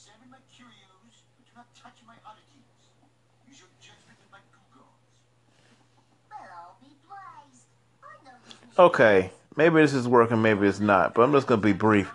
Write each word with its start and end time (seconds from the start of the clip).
Examine 0.00 0.30
my 0.30 0.38
curios, 0.56 1.28
but 1.36 1.44
do 1.44 1.52
not 1.54 1.66
touch 1.76 2.00
my 2.06 2.14
oddities. 2.24 2.64
Use 3.46 3.60
your 3.60 3.68
judgment 3.82 4.16
and 4.16 4.32
my 4.32 4.38
gewgaws. 4.48 4.96
Well, 6.30 6.48
I'll 6.56 6.76
be 6.80 6.96
blazed. 7.04 7.68
I 8.02 8.16
know 8.24 8.32
this 8.46 8.78
Okay, 8.78 9.30
maybe 9.56 9.78
this 9.82 9.92
is 9.92 10.08
working, 10.08 10.40
maybe 10.40 10.66
it's 10.66 10.80
not, 10.80 11.12
but 11.12 11.20
I'm 11.20 11.32
just 11.32 11.46
gonna 11.46 11.60
be 11.60 11.74
brief. 11.74 12.10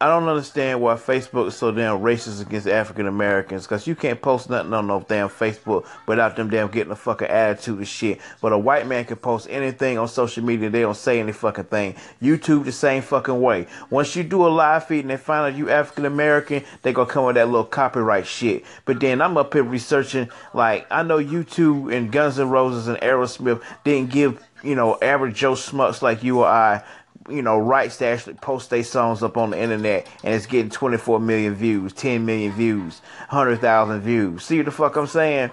I 0.00 0.06
don't 0.06 0.28
understand 0.28 0.80
why 0.80 0.94
Facebook 0.94 1.48
is 1.48 1.56
so 1.56 1.72
damn 1.72 1.98
racist 1.98 2.40
against 2.40 2.68
African 2.68 3.08
Americans. 3.08 3.66
Cause 3.66 3.88
you 3.88 3.96
can't 3.96 4.22
post 4.22 4.48
nothing 4.48 4.72
on 4.72 4.86
no 4.86 5.04
damn 5.08 5.28
Facebook 5.28 5.86
without 6.06 6.36
them 6.36 6.50
damn 6.50 6.68
getting 6.68 6.92
a 6.92 6.96
fucking 6.96 7.26
attitude 7.26 7.78
and 7.78 7.88
shit. 7.88 8.20
But 8.40 8.52
a 8.52 8.58
white 8.58 8.86
man 8.86 9.06
can 9.06 9.16
post 9.16 9.48
anything 9.50 9.98
on 9.98 10.06
social 10.06 10.44
media, 10.44 10.70
they 10.70 10.82
don't 10.82 10.96
say 10.96 11.18
any 11.18 11.32
fucking 11.32 11.64
thing. 11.64 11.96
YouTube 12.22 12.64
the 12.64 12.70
same 12.70 13.02
fucking 13.02 13.40
way. 13.40 13.66
Once 13.90 14.14
you 14.14 14.22
do 14.22 14.46
a 14.46 14.48
live 14.48 14.86
feed 14.86 15.00
and 15.00 15.10
they 15.10 15.16
find 15.16 15.52
out 15.52 15.58
you 15.58 15.68
African 15.68 16.06
American, 16.06 16.62
they 16.82 16.92
gonna 16.92 17.10
come 17.10 17.24
with 17.24 17.34
that 17.34 17.46
little 17.46 17.64
copyright 17.64 18.26
shit. 18.26 18.64
But 18.84 19.00
then 19.00 19.20
I'm 19.20 19.36
up 19.36 19.52
here 19.52 19.64
researching, 19.64 20.28
like 20.54 20.86
I 20.92 21.02
know 21.02 21.18
YouTube 21.18 21.92
and 21.92 22.12
Guns 22.12 22.38
N' 22.38 22.50
Roses 22.50 22.86
and 22.86 22.98
Aerosmith 22.98 23.60
didn't 23.82 24.10
give 24.10 24.40
you 24.62 24.74
know 24.74 24.98
average 25.00 25.36
Joe 25.36 25.52
Smucks 25.52 26.02
like 26.02 26.22
you 26.22 26.40
or 26.40 26.46
I 26.46 26.82
you 27.28 27.42
know, 27.42 27.58
rights 27.58 27.98
to 27.98 28.06
actually 28.06 28.34
post 28.34 28.70
their 28.70 28.84
songs 28.84 29.22
up 29.22 29.36
on 29.36 29.50
the 29.50 29.60
internet 29.60 30.06
and 30.24 30.34
it's 30.34 30.46
getting 30.46 30.70
24 30.70 31.20
million 31.20 31.54
views, 31.54 31.92
10 31.92 32.24
million 32.24 32.52
views, 32.52 33.00
100,000 33.28 34.00
views. 34.00 34.44
See 34.44 34.58
what 34.58 34.66
the 34.66 34.70
fuck 34.70 34.96
I'm 34.96 35.06
saying? 35.06 35.50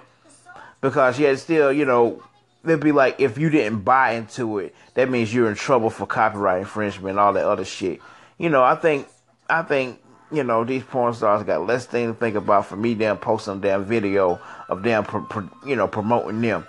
Because 0.81 1.19
yet 1.19 1.39
still, 1.39 1.71
you 1.71 1.85
know, 1.85 2.21
they'd 2.63 2.79
be 2.79 2.91
like 2.91 3.19
if 3.19 3.37
you 3.37 3.49
didn't 3.49 3.81
buy 3.81 4.13
into 4.13 4.59
it, 4.59 4.75
that 4.95 5.09
means 5.09 5.33
you're 5.33 5.49
in 5.49 5.55
trouble 5.55 5.89
for 5.89 6.05
copyright 6.05 6.59
infringement 6.59 7.11
and 7.11 7.19
all 7.19 7.33
that 7.33 7.45
other 7.45 7.65
shit. 7.65 8.01
You 8.37 8.49
know, 8.49 8.63
I 8.63 8.75
think, 8.75 9.07
I 9.49 9.61
think, 9.61 10.01
you 10.31 10.43
know, 10.43 10.63
these 10.63 10.83
porn 10.83 11.13
stars 11.13 11.43
got 11.43 11.65
less 11.65 11.85
thing 11.85 12.07
to 12.07 12.13
think 12.13 12.35
about 12.35 12.65
for 12.65 12.75
me 12.75 12.95
damn 12.95 13.17
posting 13.17 13.57
a 13.57 13.59
damn 13.59 13.85
video 13.85 14.39
of 14.69 14.83
them, 14.83 15.05
you 15.65 15.75
know, 15.75 15.87
promoting 15.87 16.41
them. 16.41 16.65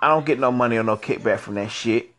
I 0.00 0.08
don't 0.08 0.26
get 0.26 0.38
no 0.38 0.50
money 0.50 0.76
or 0.76 0.82
no 0.82 0.96
kickback 0.96 1.38
from 1.38 1.54
that 1.54 1.70
shit. 1.70 2.11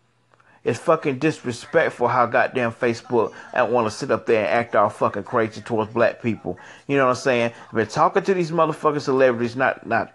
It's 0.63 0.79
fucking 0.79 1.19
disrespectful 1.19 2.07
how 2.07 2.25
goddamn 2.25 2.71
Facebook 2.71 3.33
I 3.53 3.63
want 3.63 3.87
to 3.87 3.91
sit 3.91 4.11
up 4.11 4.25
there 4.25 4.45
and 4.45 4.47
act 4.47 4.75
all 4.75 4.89
fucking 4.89 5.23
crazy 5.23 5.61
towards 5.61 5.91
black 5.91 6.21
people. 6.21 6.57
You 6.87 6.95
know 6.97 7.05
what 7.05 7.17
I'm 7.17 7.23
saying? 7.23 7.53
I've 7.67 7.75
been 7.75 7.87
talking 7.87 8.23
to 8.23 8.33
these 8.33 8.51
motherfucking 8.51 9.01
celebrities, 9.01 9.57
not 9.57 9.85
not 9.85 10.13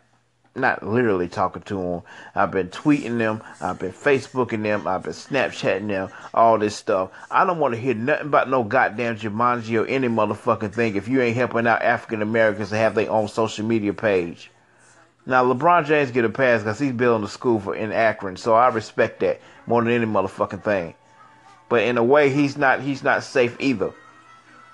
not 0.57 0.83
literally 0.83 1.29
talking 1.29 1.63
to 1.63 1.75
them. 1.75 2.03
I've 2.35 2.51
been 2.51 2.69
tweeting 2.69 3.19
them, 3.19 3.43
I've 3.61 3.79
been 3.79 3.93
Facebooking 3.93 4.63
them, 4.63 4.87
I've 4.87 5.03
been 5.03 5.13
Snapchatting 5.13 5.89
them, 5.89 6.11
all 6.35 6.59
this 6.59 6.75
stuff. 6.75 7.11
I 7.31 7.45
don't 7.45 7.59
want 7.59 7.75
to 7.75 7.81
hear 7.81 7.95
nothing 7.95 8.27
about 8.27 8.51
no 8.51 8.65
goddamn 8.65 9.17
Jumanji 9.17 9.81
or 9.81 9.87
any 9.87 10.09
motherfucking 10.09 10.73
thing 10.73 10.97
if 10.97 11.09
you 11.09 11.21
ain't 11.21 11.37
helping 11.37 11.67
out 11.67 11.83
African 11.83 12.23
Americans 12.23 12.71
to 12.71 12.77
have 12.77 12.95
their 12.95 13.11
own 13.11 13.29
social 13.29 13.65
media 13.65 13.93
page. 13.93 14.51
Now 15.29 15.45
LeBron 15.45 15.85
James 15.85 16.11
get 16.11 16.25
a 16.25 16.31
pass 16.31 16.63
because 16.63 16.79
he's 16.79 16.93
building 16.93 17.23
a 17.23 17.29
school 17.29 17.61
for 17.61 17.77
in 17.77 17.93
Akron, 17.93 18.39
so 18.39 18.55
I 18.55 18.69
respect 18.69 19.21
that 19.21 19.43
more 19.67 19.85
than 19.85 19.93
any 19.93 20.07
motherfucking 20.07 20.65
thing. 20.65 20.95
But 21.69 21.83
in 21.83 21.99
a 21.99 22.03
way, 22.03 22.31
he's 22.31 22.57
not 22.57 22.81
he's 22.81 23.05
not 23.05 23.23
safe 23.23 23.55
either. 23.61 23.93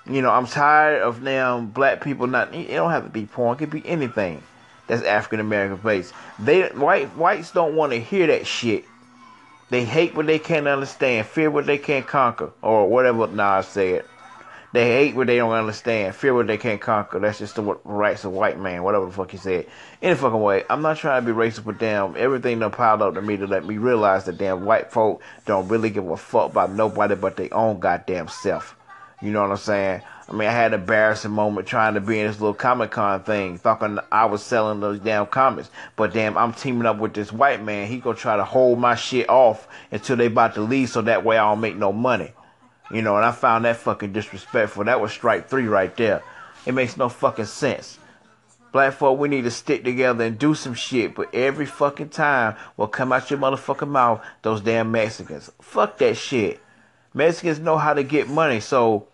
You 0.09 0.21
know, 0.21 0.31
I'm 0.31 0.47
tired 0.47 1.01
of 1.01 1.21
now 1.21 1.59
black 1.59 2.01
people 2.01 2.27
not. 2.27 2.55
It 2.55 2.69
don't 2.69 2.91
have 2.91 3.03
to 3.03 3.09
be 3.09 3.25
porn; 3.25 3.55
it 3.55 3.59
could 3.59 3.69
be 3.69 3.85
anything 3.85 4.41
that's 4.87 5.03
African 5.03 5.41
American 5.41 5.75
based. 5.75 6.13
They 6.39 6.69
white 6.69 7.09
whites 7.17 7.51
don't 7.51 7.75
want 7.75 7.91
to 7.91 7.99
hear 7.99 8.27
that 8.27 8.47
shit. 8.47 8.85
They 9.71 9.83
hate 9.83 10.15
what 10.15 10.25
they 10.25 10.39
can't 10.39 10.67
understand, 10.67 11.27
fear 11.27 11.51
what 11.51 11.65
they 11.65 11.79
can't 11.79 12.07
conquer, 12.07 12.51
or 12.61 12.87
whatever 12.87 13.27
Nas 13.27 13.67
said. 13.67 14.05
They 14.75 14.87
hate 14.87 15.15
what 15.15 15.27
they 15.27 15.37
don't 15.37 15.53
understand, 15.53 16.15
fear 16.15 16.33
what 16.33 16.47
they 16.47 16.57
can't 16.57 16.81
conquer. 16.81 17.17
That's 17.17 17.39
just 17.39 17.55
the 17.55 17.79
rights 17.85 18.25
of 18.25 18.33
white 18.33 18.59
man, 18.59 18.83
whatever 18.83 19.05
the 19.05 19.11
fuck 19.13 19.31
he 19.31 19.37
said. 19.37 19.67
Any 20.01 20.15
fucking 20.15 20.41
way, 20.41 20.65
I'm 20.69 20.81
not 20.81 20.97
trying 20.97 21.25
to 21.25 21.33
be 21.33 21.39
racist, 21.39 21.63
but 21.63 21.79
damn, 21.79 22.17
everything 22.17 22.59
done 22.59 22.71
piled 22.71 23.01
up 23.01 23.13
to 23.13 23.21
me 23.21 23.37
to 23.37 23.47
let 23.47 23.63
me 23.65 23.77
realize 23.77 24.25
that 24.25 24.37
damn 24.37 24.65
white 24.65 24.91
folk 24.91 25.21
don't 25.45 25.69
really 25.69 25.89
give 25.89 26.05
a 26.09 26.17
fuck 26.17 26.51
about 26.51 26.71
nobody 26.71 27.15
but 27.15 27.37
their 27.37 27.53
own 27.53 27.79
goddamn 27.79 28.27
self. 28.27 28.75
You 29.21 29.31
know 29.31 29.43
what 29.43 29.51
I'm 29.51 29.57
saying? 29.57 30.01
I 30.27 30.33
mean, 30.33 30.49
I 30.49 30.51
had 30.51 30.73
an 30.73 30.81
embarrassing 30.81 31.31
moment 31.31 31.67
trying 31.67 31.93
to 31.93 32.01
be 32.01 32.19
in 32.19 32.27
this 32.27 32.41
little 32.41 32.53
Comic 32.53 32.91
Con 32.91 33.23
thing, 33.23 33.57
thinking 33.57 33.99
I 34.11 34.25
was 34.25 34.43
selling 34.43 34.81
those 34.81 34.99
damn 34.99 35.25
comics. 35.27 35.69
But 35.95 36.11
damn, 36.11 36.37
I'm 36.37 36.51
teaming 36.51 36.85
up 36.85 36.97
with 36.97 37.13
this 37.13 37.31
white 37.31 37.63
man. 37.63 37.87
He 37.87 37.99
gonna 37.99 38.17
try 38.17 38.35
to 38.35 38.43
hold 38.43 38.77
my 38.77 38.95
shit 38.95 39.29
off 39.29 39.69
until 39.89 40.17
they 40.17 40.25
about 40.25 40.55
to 40.55 40.61
leave, 40.61 40.89
so 40.89 41.01
that 41.03 41.23
way 41.23 41.37
I 41.37 41.49
don't 41.49 41.61
make 41.61 41.77
no 41.77 41.93
money. 41.93 42.33
You 42.91 43.01
know, 43.01 43.15
and 43.15 43.25
I 43.25 43.31
found 43.31 43.65
that 43.65 43.77
fucking 43.77 44.13
disrespectful. 44.13 44.83
That 44.83 45.01
was 45.01 45.11
strike 45.11 45.49
three 45.49 45.67
right 45.67 45.95
there. 45.97 46.21
It 46.65 46.73
makes 46.73 46.97
no 46.97 47.09
fucking 47.09 47.45
sense. 47.45 47.97
Black 48.71 48.93
folk, 48.93 49.17
we 49.17 49.29
need 49.29 49.43
to 49.43 49.51
stick 49.51 49.83
together 49.83 50.25
and 50.25 50.37
do 50.37 50.53
some 50.53 50.73
shit. 50.73 51.15
But 51.15 51.33
every 51.33 51.65
fucking 51.65 52.09
time 52.09 52.55
will 52.75 52.87
come 52.87 53.13
out 53.13 53.29
your 53.29 53.39
motherfucking 53.39 53.87
mouth, 53.87 54.23
those 54.41 54.61
damn 54.61 54.91
Mexicans. 54.91 55.51
Fuck 55.61 55.97
that 55.99 56.17
shit. 56.17 56.59
Mexicans 57.13 57.59
know 57.59 57.77
how 57.77 57.93
to 57.93 58.03
get 58.03 58.27
money. 58.27 58.59
So, 58.59 59.07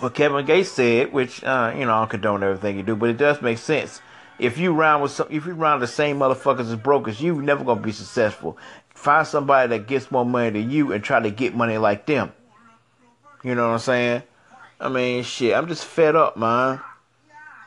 what 0.00 0.14
Kevin 0.14 0.44
Gates 0.44 0.70
said, 0.70 1.12
which, 1.12 1.42
uh, 1.42 1.72
you 1.74 1.86
know, 1.86 1.94
I 1.94 2.00
don't 2.00 2.10
condone 2.10 2.42
everything 2.42 2.76
you 2.76 2.82
do, 2.82 2.96
but 2.96 3.08
it 3.08 3.16
does 3.16 3.40
make 3.40 3.58
sense. 3.58 4.02
If 4.38 4.58
you 4.58 4.72
round 4.72 5.02
with 5.02 5.12
some, 5.12 5.28
if 5.30 5.46
you 5.46 5.52
round 5.52 5.82
the 5.82 5.86
same 5.86 6.18
motherfuckers 6.18 6.70
as 6.70 6.76
brokers, 6.76 7.20
you 7.20 7.40
never 7.40 7.64
gonna 7.64 7.80
be 7.80 7.92
successful. 7.92 8.58
Find 9.00 9.26
somebody 9.26 9.70
that 9.70 9.86
gets 9.86 10.10
more 10.10 10.26
money 10.26 10.50
than 10.50 10.70
you 10.70 10.92
and 10.92 11.02
try 11.02 11.20
to 11.20 11.30
get 11.30 11.54
money 11.54 11.78
like 11.78 12.04
them. 12.04 12.34
You 13.42 13.54
know 13.54 13.68
what 13.68 13.72
I'm 13.72 13.78
saying? 13.78 14.22
I 14.78 14.90
mean, 14.90 15.22
shit, 15.22 15.56
I'm 15.56 15.68
just 15.68 15.86
fed 15.86 16.16
up, 16.16 16.36
man. 16.36 16.82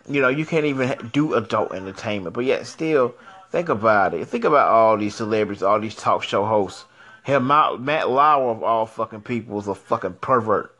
You 0.07 0.21
know, 0.21 0.27
you 0.27 0.45
can't 0.45 0.66
even 0.66 1.09
do 1.11 1.33
adult 1.33 1.71
entertainment, 1.71 2.35
but 2.35 2.45
yet 2.45 2.67
still, 2.67 3.16
think 3.49 3.69
about 3.69 4.13
it. 4.13 4.27
Think 4.27 4.44
about 4.44 4.67
all 4.67 4.95
these 4.95 5.16
celebrities, 5.16 5.63
all 5.63 5.79
these 5.79 5.95
talk 5.95 6.21
show 6.21 6.45
hosts. 6.45 6.85
Hell, 7.23 7.39
Matt, 7.39 7.81
Matt 7.81 8.11
Lauer 8.11 8.51
of 8.51 8.61
all 8.61 8.85
fucking 8.85 9.21
people 9.21 9.57
is 9.57 9.67
a 9.67 9.73
fucking 9.73 10.17
pervert. 10.21 10.77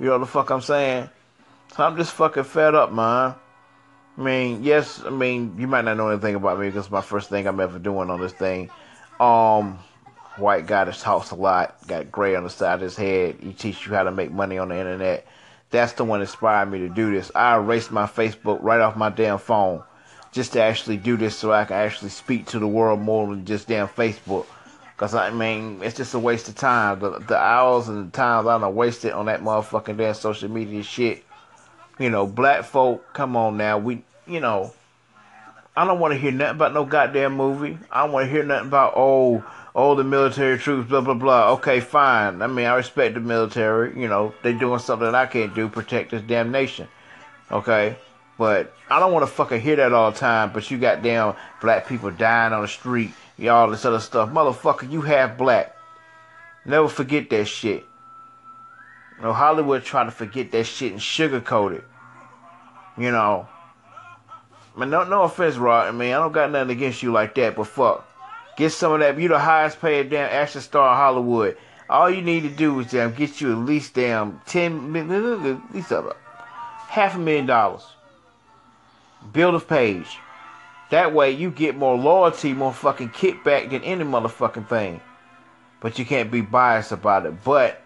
You 0.00 0.06
know 0.06 0.12
what 0.12 0.18
the 0.20 0.26
fuck 0.26 0.48
I'm 0.48 0.62
saying? 0.62 1.10
So 1.76 1.84
I'm 1.84 1.98
just 1.98 2.12
fucking 2.12 2.44
fed 2.44 2.74
up, 2.74 2.94
man. 2.94 3.34
I 4.16 4.22
mean, 4.22 4.64
yes, 4.64 5.02
I 5.04 5.10
mean, 5.10 5.56
you 5.58 5.66
might 5.66 5.84
not 5.84 5.98
know 5.98 6.08
anything 6.08 6.34
about 6.34 6.58
me 6.58 6.68
because 6.68 6.86
it's 6.86 6.90
my 6.90 7.02
first 7.02 7.28
thing 7.28 7.46
I'm 7.46 7.60
ever 7.60 7.78
doing 7.78 8.08
on 8.08 8.22
this 8.22 8.32
thing. 8.32 8.70
Um, 9.20 9.78
white 10.36 10.66
guy 10.66 10.84
that 10.84 10.94
talks 10.94 11.30
a 11.30 11.34
lot, 11.34 11.86
got 11.86 12.10
gray 12.12 12.34
on 12.34 12.44
the 12.44 12.50
side 12.50 12.74
of 12.74 12.80
his 12.80 12.96
head. 12.96 13.36
He 13.40 13.52
teach 13.52 13.86
you 13.86 13.94
how 13.94 14.04
to 14.04 14.10
make 14.10 14.30
money 14.30 14.58
on 14.58 14.68
the 14.68 14.78
internet. 14.78 15.26
That's 15.70 15.92
the 15.94 16.04
one 16.04 16.20
that 16.20 16.26
inspired 16.26 16.66
me 16.66 16.78
to 16.80 16.88
do 16.88 17.10
this. 17.10 17.30
I 17.34 17.56
erased 17.56 17.90
my 17.90 18.06
Facebook 18.06 18.58
right 18.62 18.80
off 18.80 18.96
my 18.96 19.10
damn 19.10 19.38
phone 19.38 19.82
just 20.32 20.52
to 20.52 20.62
actually 20.62 20.98
do 20.98 21.16
this 21.16 21.34
so 21.34 21.52
I 21.52 21.64
can 21.64 21.76
actually 21.76 22.10
speak 22.10 22.46
to 22.48 22.58
the 22.58 22.68
world 22.68 23.00
more 23.00 23.26
than 23.28 23.44
just 23.44 23.68
damn 23.68 23.88
Facebook. 23.88 24.46
Cause 24.96 25.14
I 25.14 25.30
mean, 25.30 25.80
it's 25.82 25.96
just 25.96 26.14
a 26.14 26.18
waste 26.18 26.48
of 26.48 26.54
time. 26.54 27.00
The, 27.00 27.18
the 27.18 27.36
hours 27.36 27.88
and 27.88 28.06
the 28.06 28.16
times 28.16 28.46
I 28.46 28.58
done 28.58 28.74
wasted 28.74 29.12
on 29.12 29.26
that 29.26 29.42
motherfucking 29.42 29.96
damn 29.96 30.14
social 30.14 30.50
media 30.50 30.82
shit. 30.82 31.24
You 31.98 32.10
know, 32.10 32.26
black 32.26 32.64
folk, 32.64 33.12
come 33.12 33.36
on 33.36 33.56
now. 33.56 33.78
We, 33.78 34.04
you 34.26 34.40
know, 34.40 34.72
I 35.76 35.84
don't 35.84 36.00
want 36.00 36.14
to 36.14 36.18
hear 36.18 36.32
nothing 36.32 36.56
about 36.56 36.72
no 36.72 36.86
goddamn 36.86 37.36
movie. 37.36 37.78
I 37.92 38.02
don't 38.02 38.12
want 38.12 38.26
to 38.26 38.30
hear 38.30 38.42
nothing 38.42 38.68
about 38.68 38.94
oh, 38.96 39.44
oh 39.74 39.94
the 39.94 40.04
military 40.04 40.58
troops, 40.58 40.88
blah 40.88 41.02
blah 41.02 41.12
blah. 41.12 41.52
Okay, 41.52 41.80
fine. 41.80 42.40
I 42.40 42.46
mean, 42.46 42.64
I 42.64 42.74
respect 42.76 43.14
the 43.14 43.20
military. 43.20 44.00
You 44.00 44.08
know, 44.08 44.32
they 44.42 44.54
doing 44.54 44.78
something 44.78 45.04
that 45.04 45.14
I 45.14 45.26
can't 45.26 45.54
do, 45.54 45.68
protect 45.68 46.12
this 46.12 46.22
damn 46.22 46.50
nation. 46.50 46.88
Okay, 47.52 47.96
but 48.38 48.74
I 48.88 48.98
don't 48.98 49.12
want 49.12 49.24
to 49.24 49.32
fucking 49.32 49.60
hear 49.60 49.76
that 49.76 49.92
all 49.92 50.12
the 50.12 50.18
time. 50.18 50.50
But 50.54 50.70
you 50.70 50.78
got 50.78 51.02
damn 51.02 51.34
black 51.60 51.86
people 51.86 52.10
dying 52.10 52.54
on 52.54 52.62
the 52.62 52.68
street, 52.68 53.12
all 53.46 53.68
this 53.68 53.84
other 53.84 54.00
stuff, 54.00 54.30
motherfucker. 54.30 54.90
You 54.90 55.02
half 55.02 55.36
black. 55.36 55.76
Never 56.64 56.88
forget 56.88 57.28
that 57.30 57.44
shit. 57.44 57.84
You 59.18 59.24
know, 59.24 59.34
Hollywood 59.34 59.84
try 59.84 60.04
to 60.04 60.10
forget 60.10 60.52
that 60.52 60.64
shit 60.64 60.92
and 60.92 61.00
sugarcoat 61.00 61.76
it. 61.76 61.84
You 62.96 63.10
know. 63.10 63.46
I 64.76 64.80
mean, 64.80 64.90
no, 64.90 65.04
no 65.04 65.22
offense, 65.22 65.56
Rod. 65.56 65.88
I 65.88 65.90
mean, 65.90 66.12
I 66.12 66.18
don't 66.18 66.32
got 66.32 66.50
nothing 66.50 66.76
against 66.76 67.02
you 67.02 67.10
like 67.10 67.34
that, 67.36 67.56
but 67.56 67.66
fuck. 67.66 68.06
Get 68.58 68.70
some 68.70 68.92
of 68.92 69.00
that. 69.00 69.18
You 69.18 69.28
the 69.28 69.38
highest 69.38 69.80
paid 69.80 70.10
damn 70.10 70.30
action 70.30 70.60
star 70.60 70.92
in 70.92 70.96
Hollywood. 70.96 71.56
All 71.88 72.10
you 72.10 72.20
need 72.20 72.42
to 72.42 72.48
do 72.48 72.78
is 72.80 72.90
damn 72.90 73.14
get 73.14 73.40
you 73.40 73.52
at 73.52 73.58
least 73.58 73.94
damn 73.94 74.40
ten 74.44 74.94
at 74.96 75.74
least 75.74 75.92
a 75.92 76.14
half 76.88 77.14
a 77.14 77.18
million 77.18 77.46
dollars. 77.46 77.86
Build 79.32 79.54
a 79.54 79.60
page. 79.60 80.18
That 80.90 81.14
way 81.14 81.30
you 81.30 81.50
get 81.50 81.76
more 81.76 81.96
loyalty, 81.96 82.52
more 82.52 82.72
fucking 82.72 83.10
kickback 83.10 83.70
than 83.70 83.82
any 83.82 84.04
motherfucking 84.04 84.68
thing. 84.68 85.00
But 85.80 85.98
you 85.98 86.04
can't 86.04 86.30
be 86.30 86.40
biased 86.40 86.92
about 86.92 87.26
it. 87.26 87.44
But 87.44 87.82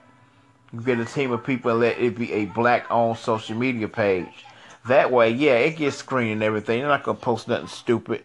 you 0.72 0.80
get 0.80 0.98
a 0.98 1.04
team 1.04 1.32
of 1.32 1.44
people 1.44 1.70
and 1.70 1.80
let 1.80 1.98
it 1.98 2.16
be 2.16 2.32
a 2.32 2.44
black 2.46 2.90
owned 2.90 3.18
social 3.18 3.56
media 3.56 3.88
page. 3.88 4.44
That 4.86 5.10
way, 5.10 5.30
yeah, 5.30 5.58
it 5.58 5.76
gets 5.76 5.96
screened 5.96 6.32
and 6.32 6.42
everything. 6.42 6.78
You're 6.78 6.88
not 6.88 7.02
gonna 7.02 7.18
post 7.18 7.48
nothing 7.48 7.68
stupid. 7.68 8.24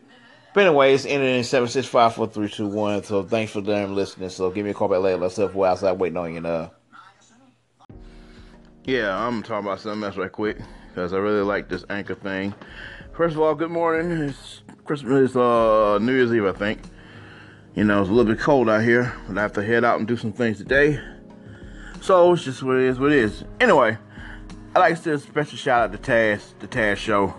But 0.53 0.67
anyway, 0.67 0.93
it's 0.93 1.05
ended 1.05 1.35
in 1.35 1.43
seven 1.43 1.67
six 1.67 1.87
five 1.87 2.15
four 2.15 2.27
three 2.27 2.49
two 2.49 2.67
one. 2.67 3.03
So 3.03 3.23
thanks 3.23 3.51
for 3.51 3.61
them 3.61 3.93
listening. 3.93 4.29
So 4.29 4.49
give 4.51 4.63
me 4.63 4.71
a 4.71 4.73
call 4.73 4.87
back 4.87 4.99
later. 4.99 5.17
Let's 5.17 5.37
we're 5.37 5.67
outside 5.67 5.93
waiting 5.93 6.17
on 6.17 6.33
you 6.33 6.41
now. 6.41 6.71
Yeah, 8.85 9.17
I'm 9.17 9.41
talking 9.43 9.67
about 9.67 9.79
something 9.81 10.03
else 10.03 10.15
right 10.15 10.31
quick. 10.31 10.57
because 10.95 11.11
I 11.11 11.17
really 11.17 11.41
like 11.41 11.67
this 11.67 11.83
anchor 11.89 12.15
thing. 12.15 12.55
First 13.11 13.35
of 13.35 13.41
all, 13.41 13.53
good 13.53 13.69
morning. 13.69 14.29
It's 14.29 14.61
Christmas, 14.85 15.35
uh, 15.35 15.99
New 16.01 16.13
Year's 16.13 16.31
Eve, 16.31 16.45
I 16.45 16.53
think. 16.53 16.79
You 17.75 17.83
know, 17.83 17.99
it's 17.99 18.09
a 18.09 18.13
little 18.13 18.33
bit 18.33 18.41
cold 18.41 18.69
out 18.69 18.81
here, 18.81 19.13
but 19.27 19.37
I 19.37 19.41
have 19.41 19.51
to 19.53 19.63
head 19.63 19.83
out 19.83 19.99
and 19.99 20.07
do 20.07 20.15
some 20.15 20.31
things 20.31 20.57
today. 20.57 21.01
So 21.99 22.31
it's 22.31 22.45
just 22.45 22.63
what 22.63 22.77
it 22.77 22.83
is, 22.83 22.97
what 22.97 23.11
it 23.11 23.17
is. 23.17 23.43
Anyway, 23.59 23.97
I 24.75 24.79
like 24.79 24.97
to 24.97 25.01
say 25.01 25.11
a 25.11 25.17
special 25.17 25.57
shout 25.57 25.83
out 25.83 25.91
to 25.93 26.11
Taz, 26.11 26.41
the 26.59 26.67
Taz 26.67 26.97
Show, 26.97 27.33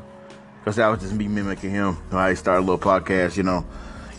because 0.58 0.76
that 0.76 0.88
was 0.88 1.00
just 1.00 1.12
me 1.12 1.28
mimicking 1.28 1.70
him. 1.70 1.98
I 2.10 2.32
started 2.32 2.60
a 2.60 2.66
little 2.66 2.78
podcast, 2.78 3.36
you 3.36 3.42
know. 3.42 3.66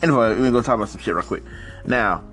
Anyway, 0.03 0.29
we're 0.29 0.35
gonna 0.35 0.51
go 0.51 0.61
talk 0.61 0.75
about 0.75 0.89
some 0.89 1.01
shit 1.01 1.15
real 1.15 1.23
quick. 1.23 1.41
Now, 1.83 2.23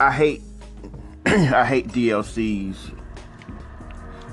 I 0.00 0.10
hate, 0.10 0.42
I 1.26 1.64
hate 1.64 1.88
DLCs. 1.88 2.98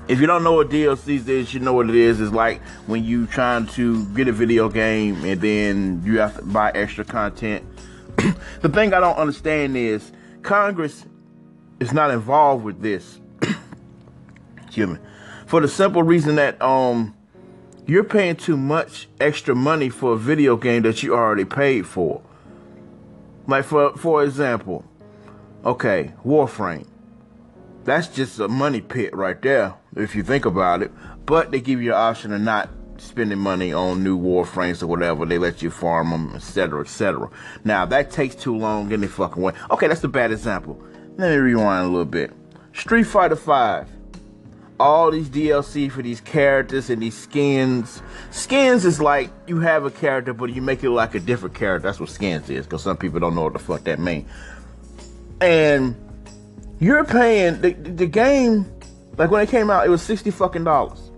If 0.07 0.19
you 0.19 0.25
don't 0.25 0.43
know 0.43 0.53
what 0.53 0.69
DLCs 0.69 1.27
is, 1.27 1.53
you 1.53 1.59
know 1.59 1.73
what 1.73 1.87
it 1.87 1.95
is. 1.95 2.19
It's 2.19 2.33
like 2.33 2.61
when 2.87 3.03
you 3.03 3.27
trying 3.27 3.67
to 3.67 4.05
get 4.15 4.27
a 4.27 4.31
video 4.31 4.69
game 4.69 5.23
and 5.23 5.39
then 5.39 6.01
you 6.03 6.17
have 6.17 6.35
to 6.37 6.41
buy 6.41 6.71
extra 6.71 7.05
content 7.05 7.63
the 8.61 8.69
thing 8.69 8.93
I 8.93 8.99
don't 8.99 9.17
understand 9.17 9.77
is 9.77 10.11
Congress 10.41 11.05
is 11.79 11.93
not 11.93 12.11
involved 12.11 12.65
with 12.65 12.81
this. 12.81 13.19
Excuse 14.65 14.89
me. 14.89 14.97
For 15.49 15.61
the 15.61 15.67
simple 15.67 16.03
reason 16.03 16.35
that 16.35 16.61
um 16.61 17.15
you're 17.87 18.03
paying 18.03 18.35
too 18.35 18.55
much 18.55 19.07
extra 19.19 19.55
money 19.55 19.89
for 19.89 20.13
a 20.13 20.15
video 20.15 20.55
game 20.55 20.83
that 20.83 21.01
you 21.01 21.15
already 21.15 21.43
paid 21.43 21.87
for. 21.87 22.21
Like 23.47 23.65
for 23.65 23.97
for 23.97 24.23
example, 24.23 24.85
okay, 25.65 26.13
Warframe. 26.23 26.85
That's 27.83 28.07
just 28.09 28.39
a 28.39 28.47
money 28.47 28.79
pit 28.79 29.11
right 29.15 29.41
there, 29.41 29.73
if 29.95 30.15
you 30.15 30.21
think 30.21 30.45
about 30.45 30.83
it. 30.83 30.91
But 31.25 31.49
they 31.49 31.61
give 31.61 31.81
you 31.81 31.89
the 31.89 31.95
option 31.95 32.31
of 32.31 32.41
not 32.41 32.69
spending 32.97 33.39
money 33.39 33.73
on 33.73 34.03
new 34.03 34.19
warframes 34.19 34.83
or 34.83 34.87
whatever. 34.87 35.25
They 35.25 35.39
let 35.39 35.63
you 35.63 35.71
farm 35.71 36.11
them, 36.11 36.35
etc., 36.35 36.81
etc. 36.81 37.27
Now 37.63 37.87
that 37.87 38.11
takes 38.11 38.35
too 38.35 38.55
long 38.55 38.93
any 38.93 39.07
fucking 39.07 39.41
way. 39.41 39.53
Okay, 39.71 39.87
that's 39.87 40.03
a 40.03 40.09
bad 40.09 40.31
example. 40.31 40.79
Let 41.17 41.31
me 41.31 41.37
rewind 41.37 41.87
a 41.87 41.89
little 41.89 42.05
bit. 42.05 42.33
Street 42.71 43.05
Fighter 43.05 43.35
Five. 43.35 43.89
All 44.79 45.11
these 45.11 45.29
DLC 45.29 45.91
for 45.91 46.01
these 46.01 46.21
characters 46.21 46.89
and 46.89 47.01
these 47.01 47.17
skins. 47.17 48.01
Skins 48.31 48.85
is 48.85 49.01
like 49.01 49.29
you 49.47 49.59
have 49.59 49.83
a 49.85 49.91
character, 49.91 50.33
but 50.33 50.53
you 50.53 50.61
make 50.61 50.83
it 50.83 50.89
like 50.89 51.15
a 51.15 51.19
different 51.19 51.55
character. 51.55 51.87
That's 51.87 51.99
what 51.99 52.09
skins 52.09 52.49
is, 52.49 52.65
because 52.65 52.83
some 52.83 52.97
people 52.97 53.19
don't 53.19 53.35
know 53.35 53.43
what 53.43 53.53
the 53.53 53.59
fuck 53.59 53.83
that 53.83 53.99
means. 53.99 54.29
And 55.41 55.95
you're 56.79 57.03
paying 57.03 57.61
the, 57.61 57.73
the 57.73 58.07
game, 58.07 58.71
like 59.17 59.31
when 59.31 59.41
it 59.41 59.49
came 59.49 59.69
out, 59.69 59.85
it 59.85 59.89
was 59.89 60.01
sixty 60.01 60.31
fucking 60.31 60.63
dollars 60.63 61.09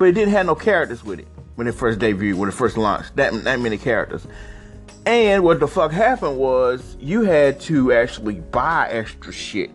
but 0.00 0.08
it 0.08 0.12
didn't 0.12 0.32
have 0.32 0.46
no 0.46 0.54
characters 0.54 1.04
with 1.04 1.18
it 1.20 1.28
when 1.56 1.66
it 1.66 1.74
first 1.74 1.98
debuted, 1.98 2.34
when 2.34 2.48
it 2.48 2.52
first 2.52 2.78
launched. 2.78 3.14
That 3.16 3.44
that 3.44 3.60
many 3.60 3.76
characters. 3.76 4.26
And 5.04 5.44
what 5.44 5.60
the 5.60 5.68
fuck 5.68 5.92
happened 5.92 6.38
was 6.38 6.96
you 6.98 7.20
had 7.20 7.60
to 7.60 7.92
actually 7.92 8.36
buy 8.36 8.88
extra 8.90 9.30
shit 9.30 9.70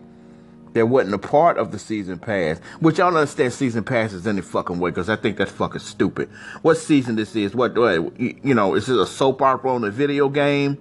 that 0.76 0.86
wasn't 0.86 1.14
a 1.14 1.18
part 1.18 1.58
of 1.58 1.72
the 1.72 1.78
season 1.78 2.18
pass. 2.18 2.58
Which 2.80 3.00
I 3.00 3.04
don't 3.04 3.16
understand 3.16 3.52
season 3.52 3.82
passes 3.82 4.26
any 4.26 4.42
fucking 4.42 4.78
way 4.78 4.90
because 4.90 5.08
I 5.08 5.16
think 5.16 5.38
that's 5.38 5.50
fucking 5.50 5.80
stupid. 5.80 6.28
What 6.62 6.76
season 6.76 7.16
this 7.16 7.34
is? 7.34 7.54
What, 7.54 7.76
what 7.76 8.18
you 8.20 8.54
know? 8.54 8.74
Is 8.74 8.86
this 8.86 8.96
a 8.96 9.06
soap 9.06 9.42
opera 9.42 9.74
on 9.74 9.84
a 9.84 9.90
video 9.90 10.28
game? 10.28 10.78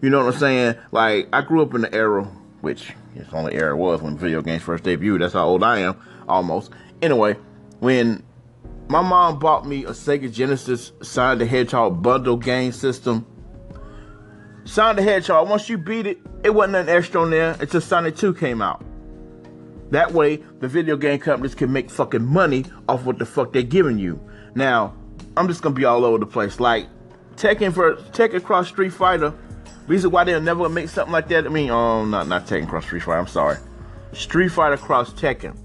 You 0.00 0.10
know 0.10 0.24
what 0.24 0.34
I'm 0.34 0.40
saying? 0.40 0.76
Like 0.92 1.28
I 1.32 1.42
grew 1.42 1.62
up 1.62 1.74
in 1.74 1.82
the 1.82 1.94
era, 1.94 2.24
which 2.60 2.92
it's 3.14 3.32
only 3.32 3.54
era 3.54 3.76
was 3.76 4.02
when 4.02 4.16
video 4.16 4.40
games 4.40 4.62
first 4.62 4.84
debuted. 4.84 5.20
That's 5.20 5.34
how 5.34 5.46
old 5.46 5.62
I 5.62 5.80
am, 5.80 5.96
almost. 6.28 6.70
Anyway, 7.02 7.36
when 7.80 8.22
my 8.88 9.02
mom 9.02 9.38
bought 9.38 9.66
me 9.66 9.84
a 9.84 9.90
Sega 9.90 10.32
Genesis 10.32 10.92
Sonic 11.02 11.40
the 11.40 11.46
Hedgehog 11.46 12.02
bundle 12.02 12.36
game 12.36 12.72
system. 12.72 13.26
Sonic 14.64 14.96
the 14.96 15.02
Hedgehog, 15.02 15.48
once 15.48 15.68
you 15.68 15.78
beat 15.78 16.06
it, 16.06 16.18
it 16.44 16.50
wasn't 16.50 16.76
an 16.76 16.88
extra 16.88 17.22
on 17.22 17.30
there 17.30 17.56
until 17.58 17.80
Sonic 17.80 18.16
2 18.16 18.34
came 18.34 18.62
out. 18.62 18.84
That 19.94 20.10
way, 20.10 20.42
the 20.58 20.66
video 20.66 20.96
game 20.96 21.20
companies 21.20 21.54
can 21.54 21.72
make 21.72 21.88
fucking 21.88 22.24
money 22.24 22.64
off 22.88 23.04
what 23.04 23.20
the 23.20 23.24
fuck 23.24 23.52
they're 23.52 23.62
giving 23.62 23.96
you. 23.96 24.20
Now, 24.56 24.92
I'm 25.36 25.46
just 25.46 25.62
gonna 25.62 25.76
be 25.76 25.84
all 25.84 26.04
over 26.04 26.18
the 26.18 26.26
place. 26.26 26.58
Like, 26.58 26.88
Tekken 27.36 27.72
for 27.72 27.94
Tekken 28.10 28.42
Cross 28.42 28.70
Street 28.70 28.92
Fighter. 28.92 29.32
Reason 29.86 30.10
why 30.10 30.24
they'll 30.24 30.40
never 30.40 30.68
make 30.68 30.88
something 30.88 31.12
like 31.12 31.28
that. 31.28 31.46
I 31.46 31.48
mean, 31.48 31.70
um, 31.70 32.10
not 32.10 32.26
not 32.26 32.44
Tekken 32.44 32.68
Cross 32.68 32.86
Street 32.86 33.04
Fighter. 33.04 33.20
I'm 33.20 33.28
sorry. 33.28 33.56
Street 34.12 34.48
Fighter 34.48 34.78
Cross 34.78 35.12
Tekken. 35.12 35.56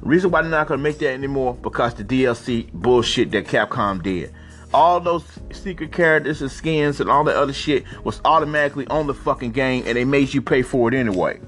Reason 0.00 0.30
why 0.30 0.40
they're 0.40 0.50
not 0.50 0.68
gonna 0.68 0.80
make 0.80 0.98
that 1.00 1.10
anymore 1.10 1.52
because 1.52 1.92
the 1.92 2.04
DLC 2.04 2.72
bullshit 2.72 3.32
that 3.32 3.44
Capcom 3.44 4.02
did. 4.02 4.32
All 4.72 4.98
those 4.98 5.24
secret 5.52 5.92
characters 5.92 6.40
and 6.40 6.50
skins 6.50 7.02
and 7.02 7.10
all 7.10 7.22
that 7.24 7.36
other 7.36 7.52
shit 7.52 7.84
was 8.02 8.18
automatically 8.24 8.86
on 8.86 9.08
the 9.08 9.14
fucking 9.14 9.52
game 9.52 9.84
and 9.86 9.94
they 9.94 10.06
made 10.06 10.32
you 10.32 10.40
pay 10.40 10.62
for 10.62 10.88
it 10.88 10.94
anyway. 10.94 11.38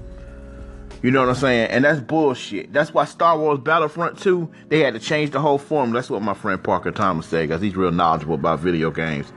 You 1.05 1.11
know 1.11 1.21
what 1.21 1.29
I'm 1.29 1.35
saying? 1.35 1.71
And 1.71 1.85
that's 1.85 2.01
bullshit. 2.01 2.73
That's 2.73 2.95
why 2.95 3.05
Star 3.05 3.39
Wars 3.39 3.59
Battlefront 3.59 4.19
2, 4.21 4.51
they 4.71 4.81
had 4.81 4.95
to 4.95 4.99
change 4.99 5.33
the 5.33 5.41
whole 5.41 5.59
form. 5.59 5.93
That's 5.93 6.09
what 6.09 6.23
my 6.23 6.33
friend 6.33 6.65
Parker 6.65 6.93
Thomas 6.93 7.27
said, 7.27 7.47
because 7.47 7.61
he's 7.61 7.77
real 7.77 7.93
knowledgeable 7.93 8.37
about 8.37 8.61
video 8.61 8.91
games. 8.91 9.31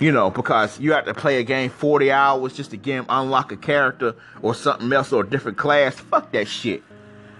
You 0.00 0.12
know, 0.12 0.28
because 0.28 0.78
you 0.78 0.92
have 0.92 1.06
to 1.06 1.14
play 1.14 1.38
a 1.38 1.42
game 1.42 1.70
40 1.70 2.12
hours 2.12 2.52
just 2.52 2.72
to 2.72 2.76
get 2.76 3.06
unlock 3.08 3.50
a 3.52 3.56
character 3.56 4.16
or 4.42 4.54
something 4.54 4.92
else 4.92 5.10
or 5.10 5.22
a 5.22 5.26
different 5.26 5.56
class. 5.56 5.94
Fuck 5.94 6.30
that 6.32 6.46
shit. 6.46 6.82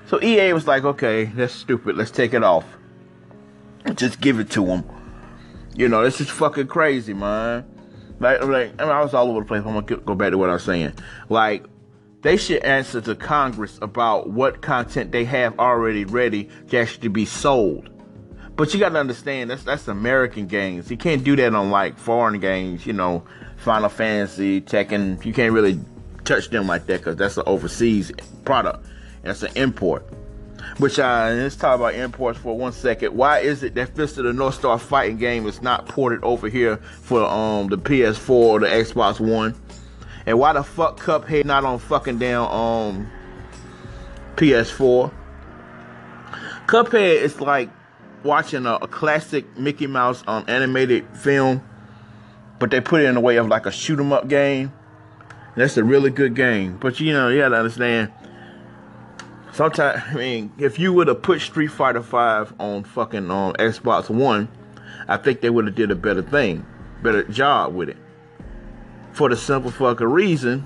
So 0.06 0.18
EA 0.22 0.54
was 0.54 0.66
like, 0.66 0.84
okay, 0.84 1.26
that's 1.26 1.52
stupid. 1.52 1.94
Let's 1.94 2.10
take 2.10 2.32
it 2.32 2.42
off. 2.42 2.64
Just 3.96 4.22
give 4.22 4.40
it 4.40 4.48
to 4.52 4.64
them. 4.64 4.82
You 5.76 5.90
know, 5.90 6.02
this 6.04 6.22
is 6.22 6.30
fucking 6.30 6.68
crazy, 6.68 7.12
man. 7.12 7.66
Like, 8.18 8.42
like 8.44 8.72
I, 8.80 8.84
mean, 8.84 8.92
I 8.92 9.02
was 9.02 9.12
all 9.12 9.28
over 9.28 9.40
the 9.40 9.46
place. 9.46 9.62
I'm 9.66 9.74
gonna 9.74 9.82
go 9.82 10.14
back 10.14 10.30
to 10.30 10.38
what 10.38 10.48
I 10.48 10.54
was 10.54 10.64
saying. 10.64 10.94
Like, 11.28 11.66
they 12.22 12.36
should 12.36 12.62
answer 12.64 13.00
to 13.00 13.14
Congress 13.14 13.78
about 13.80 14.30
what 14.30 14.60
content 14.60 15.12
they 15.12 15.24
have 15.24 15.58
already 15.58 16.04
ready 16.04 16.48
to 16.68 16.78
actually 16.78 17.08
be 17.08 17.24
sold. 17.24 17.90
But 18.56 18.74
you 18.74 18.80
gotta 18.80 18.98
understand 18.98 19.50
that's 19.50 19.62
that's 19.62 19.86
American 19.86 20.48
games. 20.48 20.90
You 20.90 20.96
can't 20.96 21.22
do 21.22 21.36
that 21.36 21.54
on 21.54 21.70
like 21.70 21.96
foreign 21.96 22.40
games. 22.40 22.86
You 22.86 22.92
know, 22.92 23.24
Final 23.56 23.88
Fantasy, 23.88 24.60
Tekken. 24.60 25.24
You 25.24 25.32
can't 25.32 25.52
really 25.52 25.78
touch 26.24 26.50
them 26.50 26.66
like 26.66 26.86
that 26.86 26.98
because 26.98 27.14
that's 27.14 27.36
an 27.36 27.44
overseas 27.46 28.10
product. 28.44 28.84
That's 29.22 29.44
an 29.44 29.52
import. 29.54 30.08
Which 30.78 30.98
uh, 30.98 31.32
let's 31.36 31.54
talk 31.54 31.76
about 31.76 31.94
imports 31.94 32.38
for 32.40 32.58
one 32.58 32.72
second. 32.72 33.16
Why 33.16 33.38
is 33.38 33.62
it 33.62 33.76
that 33.76 33.94
Fist 33.94 34.18
of 34.18 34.24
the 34.24 34.32
North 34.32 34.56
Star 34.56 34.76
fighting 34.76 35.18
game 35.18 35.46
is 35.46 35.62
not 35.62 35.86
ported 35.86 36.22
over 36.24 36.48
here 36.48 36.78
for 36.78 37.24
um 37.24 37.68
the 37.68 37.78
PS4 37.78 38.28
or 38.30 38.58
the 38.58 38.66
Xbox 38.66 39.20
One? 39.20 39.54
And 40.28 40.38
why 40.38 40.52
the 40.52 40.62
fuck 40.62 41.00
Cuphead 41.00 41.46
not 41.46 41.64
on 41.64 41.78
fucking 41.78 42.18
down 42.18 42.50
um 42.52 43.10
PS4? 44.36 45.10
Cuphead 46.66 47.22
is 47.22 47.40
like 47.40 47.70
watching 48.24 48.66
a, 48.66 48.74
a 48.74 48.88
classic 48.88 49.56
Mickey 49.56 49.86
Mouse 49.86 50.22
um, 50.26 50.44
animated 50.46 51.06
film, 51.16 51.66
but 52.58 52.70
they 52.70 52.78
put 52.78 53.00
it 53.00 53.06
in 53.06 53.14
the 53.14 53.22
way 53.22 53.36
of 53.36 53.48
like 53.48 53.64
a 53.64 53.72
shoot 53.72 53.98
'em 53.98 54.12
up 54.12 54.28
game. 54.28 54.70
That's 55.56 55.78
a 55.78 55.82
really 55.82 56.10
good 56.10 56.34
game, 56.34 56.76
but 56.76 57.00
you 57.00 57.14
know 57.14 57.30
you 57.30 57.38
gotta 57.38 57.56
understand 57.56 58.12
sometimes 59.52 60.02
I 60.08 60.12
mean, 60.12 60.52
if 60.58 60.78
you 60.78 60.92
would 60.92 61.08
have 61.08 61.22
put 61.22 61.40
Street 61.40 61.68
Fighter 61.68 62.02
Five 62.02 62.52
on 62.60 62.84
fucking 62.84 63.30
on 63.30 63.48
um, 63.48 63.54
Xbox 63.54 64.10
One, 64.10 64.48
I 65.08 65.16
think 65.16 65.40
they 65.40 65.48
would 65.48 65.64
have 65.64 65.74
did 65.74 65.90
a 65.90 65.96
better 65.96 66.20
thing, 66.20 66.66
better 67.02 67.22
job 67.22 67.74
with 67.74 67.88
it. 67.88 67.96
For 69.18 69.28
the 69.28 69.36
simple 69.36 69.72
fucking 69.72 70.06
reason, 70.06 70.64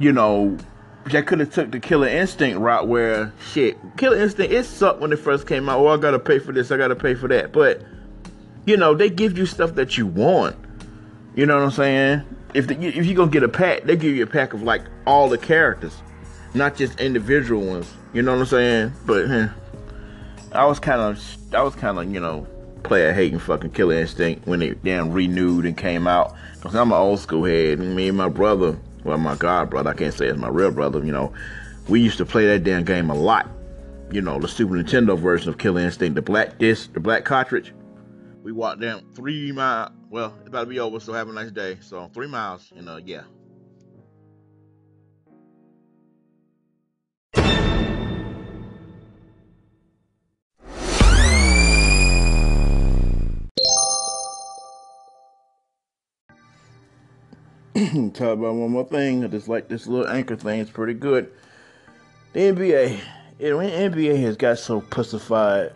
you 0.00 0.10
know, 0.10 0.58
they 1.06 1.22
could 1.22 1.38
have 1.38 1.52
took 1.52 1.70
the 1.70 1.78
Killer 1.78 2.08
Instinct 2.08 2.58
route 2.58 2.88
where 2.88 3.32
shit, 3.52 3.78
Killer 3.96 4.16
Instinct 4.16 4.52
it 4.52 4.64
sucked 4.64 5.00
when 5.00 5.12
it 5.12 5.20
first 5.20 5.46
came 5.46 5.68
out. 5.68 5.78
Oh, 5.78 5.86
I 5.86 5.96
gotta 5.96 6.18
pay 6.18 6.40
for 6.40 6.52
this, 6.52 6.72
I 6.72 6.76
gotta 6.76 6.96
pay 6.96 7.14
for 7.14 7.28
that, 7.28 7.52
but 7.52 7.80
you 8.66 8.76
know 8.76 8.92
they 8.92 9.08
give 9.08 9.38
you 9.38 9.46
stuff 9.46 9.76
that 9.76 9.96
you 9.96 10.04
want. 10.04 10.56
You 11.36 11.46
know 11.46 11.54
what 11.54 11.62
I'm 11.62 11.70
saying? 11.70 12.24
If 12.54 12.66
the, 12.66 12.74
if 12.74 13.06
you 13.06 13.14
gonna 13.14 13.30
get 13.30 13.44
a 13.44 13.48
pack, 13.48 13.84
they 13.84 13.96
give 13.96 14.16
you 14.16 14.24
a 14.24 14.26
pack 14.26 14.52
of 14.52 14.62
like 14.62 14.82
all 15.06 15.28
the 15.28 15.38
characters 15.38 16.02
not 16.54 16.76
just 16.76 16.98
individual 17.00 17.64
ones. 17.64 17.92
You 18.12 18.22
know 18.22 18.32
what 18.32 18.40
I'm 18.40 18.46
saying? 18.46 18.92
But 19.06 19.30
eh, 19.30 19.48
I 20.50 20.66
was 20.66 20.80
kind 20.80 21.00
of, 21.00 21.54
I 21.54 21.62
was 21.62 21.76
kind 21.76 21.98
of, 21.98 22.12
you 22.12 22.18
know, 22.20 22.46
player 22.84 23.12
hating 23.12 23.40
fucking 23.40 23.70
Killer 23.70 23.94
Instinct 23.94 24.46
when 24.46 24.62
it 24.62 24.82
damn 24.84 25.10
renewed 25.10 25.66
and 25.66 25.76
came 25.76 26.06
out. 26.06 26.34
Cause 26.60 26.74
I'm 26.74 26.92
an 26.92 26.98
old 26.98 27.18
school 27.18 27.44
head. 27.44 27.80
And 27.80 27.96
me 27.96 28.08
and 28.08 28.16
my 28.16 28.28
brother, 28.28 28.78
well, 29.02 29.18
my 29.18 29.34
god 29.34 29.70
brother, 29.70 29.90
I 29.90 29.94
can't 29.94 30.14
say 30.14 30.26
it's 30.28 30.38
my 30.38 30.48
real 30.48 30.70
brother. 30.70 31.04
You 31.04 31.12
know, 31.12 31.32
we 31.88 32.00
used 32.00 32.18
to 32.18 32.24
play 32.24 32.46
that 32.46 32.64
damn 32.64 32.84
game 32.84 33.10
a 33.10 33.14
lot. 33.14 33.48
You 34.10 34.20
know, 34.20 34.38
the 34.38 34.48
Super 34.48 34.74
Nintendo 34.74 35.18
version 35.18 35.48
of 35.48 35.58
Killer 35.58 35.80
Instinct, 35.80 36.14
the 36.14 36.22
black 36.22 36.58
disc, 36.58 36.92
the 36.92 37.00
black 37.00 37.24
cartridge. 37.24 37.74
We 38.42 38.52
walked 38.52 38.80
down 38.80 39.04
three 39.14 39.50
miles. 39.52 39.90
Well, 40.10 40.34
it's 40.40 40.48
about 40.48 40.60
to 40.60 40.66
be 40.66 40.78
over, 40.78 41.00
so 41.00 41.12
have 41.12 41.28
a 41.28 41.32
nice 41.32 41.50
day. 41.50 41.78
So 41.80 42.10
three 42.14 42.28
miles, 42.28 42.72
and 42.76 42.88
uh, 42.88 43.00
yeah, 43.04 43.22
talk 58.14 58.38
about 58.38 58.54
one 58.54 58.70
more 58.70 58.84
thing. 58.84 59.24
I 59.24 59.28
just 59.28 59.48
like 59.48 59.68
this 59.68 59.86
little 59.86 60.08
anchor 60.08 60.36
thing. 60.36 60.60
It's 60.60 60.70
pretty 60.70 60.94
good. 60.94 61.30
The 62.32 62.40
NBA, 62.40 62.98
it, 63.38 63.50
NBA 63.52 64.20
has 64.22 64.36
got 64.36 64.58
so 64.58 64.80
pussified. 64.80 65.72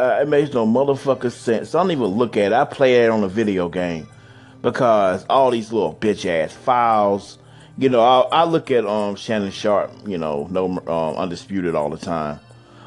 Uh, 0.00 0.18
it 0.22 0.28
makes 0.28 0.52
no 0.52 0.66
motherfucker 0.66 1.30
sense. 1.30 1.74
I 1.74 1.82
don't 1.82 1.92
even 1.92 2.06
look 2.06 2.36
at 2.36 2.46
it. 2.46 2.52
I 2.52 2.64
play 2.64 3.04
it 3.04 3.10
on 3.10 3.22
a 3.22 3.28
video 3.28 3.68
game 3.68 4.08
because 4.62 5.24
all 5.30 5.50
these 5.50 5.72
little 5.72 5.94
bitch 5.94 6.26
ass 6.26 6.52
fouls. 6.52 7.38
You 7.78 7.90
know, 7.90 8.02
I, 8.02 8.40
I 8.40 8.44
look 8.44 8.70
at 8.70 8.84
um 8.84 9.16
Shannon 9.16 9.50
Sharpe. 9.50 9.92
You 10.06 10.18
know, 10.18 10.48
no 10.50 10.66
um, 10.66 11.16
undisputed 11.16 11.74
all 11.74 11.90
the 11.90 11.98
time. 11.98 12.40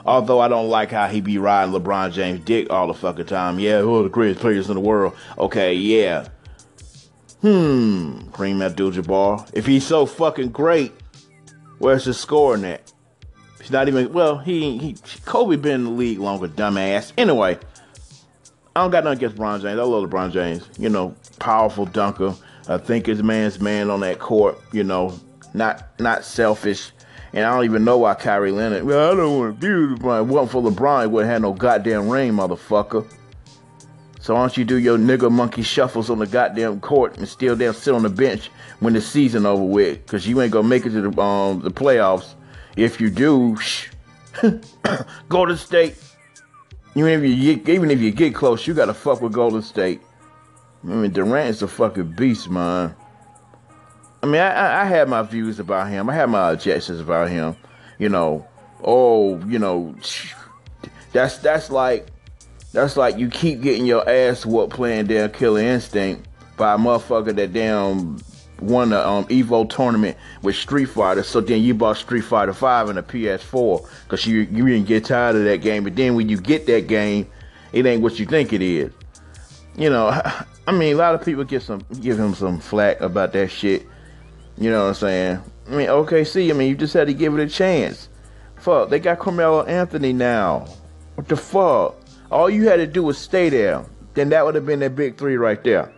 Although 0.06 0.40
I 0.40 0.48
don't 0.48 0.70
like 0.70 0.92
how 0.92 1.08
he 1.08 1.22
be 1.22 1.38
riding 1.38 1.74
LeBron 1.74 2.12
James' 2.12 2.44
dick 2.44 2.70
all 2.70 2.88
the 2.88 2.94
fucking 2.94 3.26
time. 3.26 3.60
Yeah, 3.60 3.82
who 3.82 4.00
are 4.00 4.04
the 4.04 4.10
greatest 4.10 4.42
players 4.42 4.68
in 4.68 4.76
the 4.76 4.82
world? 4.82 5.16
Okay, 5.38 5.74
yeah. 5.74 6.28
Hmm, 7.42 8.20
Kareem 8.32 8.62
Abdul-Jabbar. 8.62 9.50
If 9.54 9.66
he's 9.66 9.86
so 9.86 10.06
fucking 10.06 10.50
great, 10.50 10.92
where's 11.78 12.04
his 12.04 12.20
scoring 12.20 12.66
at? 12.66 12.92
He's 13.60 13.72
not 13.72 13.88
even. 13.88 14.12
Well, 14.12 14.38
he 14.38 14.78
he 14.78 14.96
Kobe 15.26 15.56
been 15.56 15.76
in 15.76 15.84
the 15.86 15.90
league 15.92 16.20
longer, 16.20 16.48
dumbass. 16.48 17.14
Anyway, 17.18 17.58
I 18.76 18.82
don't 18.82 18.92
got 18.92 19.04
nothing 19.04 19.20
against 19.20 19.38
LeBron 19.38 19.62
James. 19.62 19.80
I 19.80 19.84
love 19.84 20.10
LeBron 20.10 20.32
James. 20.32 20.68
You 20.78 20.90
know, 20.90 21.16
powerful 21.40 21.86
dunker. 21.86 22.36
I 22.68 22.78
think 22.78 23.06
his 23.06 23.24
man's 23.24 23.60
man 23.60 23.90
on 23.90 24.02
that 24.02 24.20
court. 24.20 24.60
You 24.72 24.84
know, 24.84 25.18
not 25.54 26.00
not 26.00 26.24
selfish. 26.24 26.92
And 27.32 27.46
I 27.46 27.54
don't 27.54 27.66
even 27.66 27.84
know 27.84 28.00
why 28.00 28.16
Kyrie 28.16 28.52
Leonard. 28.52 28.84
Well, 28.84 29.12
I 29.12 29.16
don't 29.16 29.38
want 29.38 29.62
to 29.62 29.68
be 29.68 30.02
LeBron. 30.02 30.22
It 30.22 30.28
wasn't 30.28 30.52
for 30.52 30.64
LeBron, 30.64 31.02
he 31.02 31.08
wouldn't 31.08 31.32
have 31.32 31.42
no 31.42 31.54
goddamn 31.54 32.10
ring, 32.10 32.34
motherfucker. 32.34 33.08
So 34.30 34.36
why 34.36 34.42
don't 34.42 34.58
you 34.58 34.64
do 34.64 34.78
your 34.78 35.00
nigga 35.00 35.32
monkey 35.32 35.64
shuffles 35.64 36.12
on 36.12 36.20
the 36.20 36.28
goddamn 36.28 36.82
court 36.82 37.18
and 37.18 37.28
still 37.28 37.56
damn 37.56 37.74
sit 37.74 37.96
on 37.96 38.04
the 38.04 38.12
bench 38.12 38.52
when 38.80 38.94
the 38.94 39.02
season 39.02 39.44
over 39.48 39.64
with? 39.64 40.06
Cause 40.06 40.28
you 40.28 40.40
ain't 40.40 40.52
gonna 40.52 40.68
make 40.68 40.86
it 40.86 40.92
to 40.92 41.02
the 41.02 41.20
um 41.20 41.62
the 41.62 41.72
playoffs. 41.72 42.36
If 42.78 43.02
you 43.02 43.10
do, 43.10 43.58
shh, 43.58 43.88
Golden 45.30 45.58
State. 45.58 45.96
Even 46.94 47.08
if 47.08 47.24
you 47.24 47.56
get, 47.56 47.74
even 47.74 47.90
if 47.90 48.02
you 48.02 48.12
get 48.12 48.36
close, 48.36 48.68
you 48.68 48.76
gotta 48.76 48.94
fuck 48.94 49.20
with 49.20 49.34
Golden 49.34 49.64
State. 49.64 50.00
I 50.84 50.88
mean 50.90 51.10
Durant 51.10 51.50
is 51.50 51.64
a 51.64 51.68
fucking 51.68 52.12
beast, 52.12 52.52
man. 52.52 52.96
I 54.22 54.28
mean, 54.28 54.42
I, 54.42 54.84
I 54.84 54.86
had 54.86 55.10
my 55.10 55.24
views 55.24 55.60
about 55.60 55.90
him. 55.90 56.08
I 56.08 56.14
had 56.14 56.30
my 56.30 56.52
objections 56.52 57.00
about 57.00 57.32
him. 57.32 57.56
You 57.98 58.10
know, 58.10 58.48
oh, 58.84 59.44
you 59.48 59.58
know, 59.58 59.96
that's 61.14 61.40
that's 61.40 61.72
like 61.72 62.12
that's 62.72 62.98
like 62.98 63.18
you 63.18 63.30
keep 63.30 63.62
getting 63.62 63.86
your 63.86 64.08
ass 64.08 64.46
whooped 64.46 64.74
playing 64.74 65.08
damn 65.08 65.32
Killer 65.32 65.62
Instinct 65.62 66.28
by 66.58 66.74
a 66.76 66.78
motherfucker 66.78 67.36
that 67.36 67.54
damn 67.54 68.20
won 68.62 68.90
the 68.90 69.08
um, 69.08 69.26
Evo 69.26 69.70
tournament 69.70 70.18
with 70.42 70.56
Street 70.56 70.86
Fighter. 70.86 71.24
So 71.24 71.42
then 71.42 71.62
you 71.62 71.74
bought 71.74 71.98
Street 71.98 72.22
Fighter 72.22 72.54
5 72.54 72.90
and 72.90 73.00
a 73.00 73.02
PS4 73.02 73.88
because 74.04 74.26
you 74.26 74.42
you 74.52 74.68
didn't 74.68 74.88
get 74.88 75.06
tired 75.06 75.36
of 75.36 75.44
that 75.46 75.58
game. 75.58 75.84
But 75.84 75.96
then 75.96 76.16
when 76.16 76.30
you 76.30 76.40
get 76.40 76.66
that 76.68 76.88
game, 76.88 77.28
it 77.74 77.86
ain't 77.86 78.02
what 78.02 78.20
you 78.20 78.26
think 78.26 78.54
it 78.54 78.62
is. 78.62 78.92
You 79.76 79.90
know, 79.90 80.10
I 80.68 80.72
mean, 80.72 80.94
a 80.94 80.98
lot 80.98 81.16
of 81.16 81.24
people 81.24 81.44
give 81.44 81.64
some 81.64 81.82
give 82.02 82.20
him 82.20 82.34
some 82.36 82.60
flack 82.60 83.02
about 83.02 83.34
that 83.34 83.50
shit. 83.50 83.86
You 84.58 84.70
know 84.70 84.84
what 84.84 84.90
I'm 84.90 84.96
saying? 84.96 85.44
I 85.68 85.72
mean, 85.72 85.88
OKC. 85.88 86.50
I 86.50 86.54
mean, 86.54 86.70
you 86.70 86.76
just 86.76 86.94
had 86.94 87.08
to 87.08 87.14
give 87.14 87.34
it 87.38 87.42
a 87.42 87.50
chance. 87.50 88.10
Fuck, 88.58 88.90
they 88.90 89.00
got 89.00 89.20
Carmelo 89.20 89.64
Anthony 89.64 90.12
now. 90.12 90.68
What 91.16 91.28
the 91.30 91.38
fuck? 91.38 91.96
All 92.32 92.50
you 92.50 92.68
had 92.68 92.78
to 92.78 92.88
do 92.88 93.04
was 93.04 93.18
stay 93.18 93.50
there. 93.50 93.86
Then 94.14 94.30
that 94.30 94.46
would 94.46 94.56
have 94.56 94.66
been 94.66 94.80
that 94.80 94.96
big 94.96 95.18
three 95.18 95.38
right 95.38 95.64
there. 95.64 95.92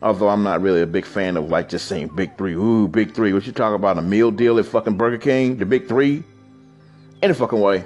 Although 0.00 0.28
I'm 0.28 0.42
not 0.42 0.60
really 0.62 0.82
a 0.82 0.86
big 0.86 1.04
fan 1.04 1.36
of 1.36 1.48
like 1.50 1.68
just 1.68 1.86
saying 1.86 2.08
big 2.08 2.36
three. 2.36 2.54
Ooh, 2.54 2.88
big 2.88 3.14
three. 3.14 3.32
What 3.32 3.46
you 3.46 3.52
talking 3.52 3.76
about? 3.76 3.98
A 3.98 4.02
meal 4.02 4.30
deal 4.30 4.58
at 4.58 4.66
fucking 4.66 4.96
Burger 4.96 5.18
King? 5.18 5.58
The 5.58 5.66
big 5.66 5.86
three? 5.86 6.24
Any 7.22 7.34
fucking 7.34 7.60
way. 7.60 7.84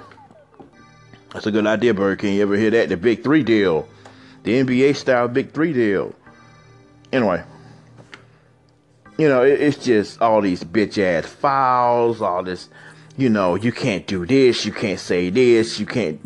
That's 1.31 1.45
a 1.45 1.51
good 1.51 1.67
idea, 1.67 1.93
Burger 1.93 2.15
King. 2.15 2.35
You 2.35 2.41
ever 2.43 2.55
hear 2.55 2.71
that? 2.71 2.89
The 2.89 2.97
big 2.97 3.23
three 3.23 3.43
deal. 3.43 3.87
The 4.43 4.63
NBA 4.63 4.95
style 4.95 5.27
big 5.27 5.51
three 5.51 5.73
deal. 5.73 6.15
Anyway. 7.11 7.43
You 9.17 9.27
know, 9.27 9.43
it, 9.43 9.59
it's 9.61 9.83
just 9.83 10.21
all 10.21 10.41
these 10.41 10.63
bitch 10.63 10.97
ass 10.97 11.25
fouls, 11.25 12.21
all 12.21 12.43
this, 12.43 12.69
you 13.17 13.29
know, 13.29 13.55
you 13.55 13.71
can't 13.71 14.05
do 14.05 14.25
this, 14.25 14.63
you 14.63 14.71
can't 14.71 14.99
say 14.99 15.31
this, 15.31 15.79
you 15.79 15.87
can't 15.87 16.19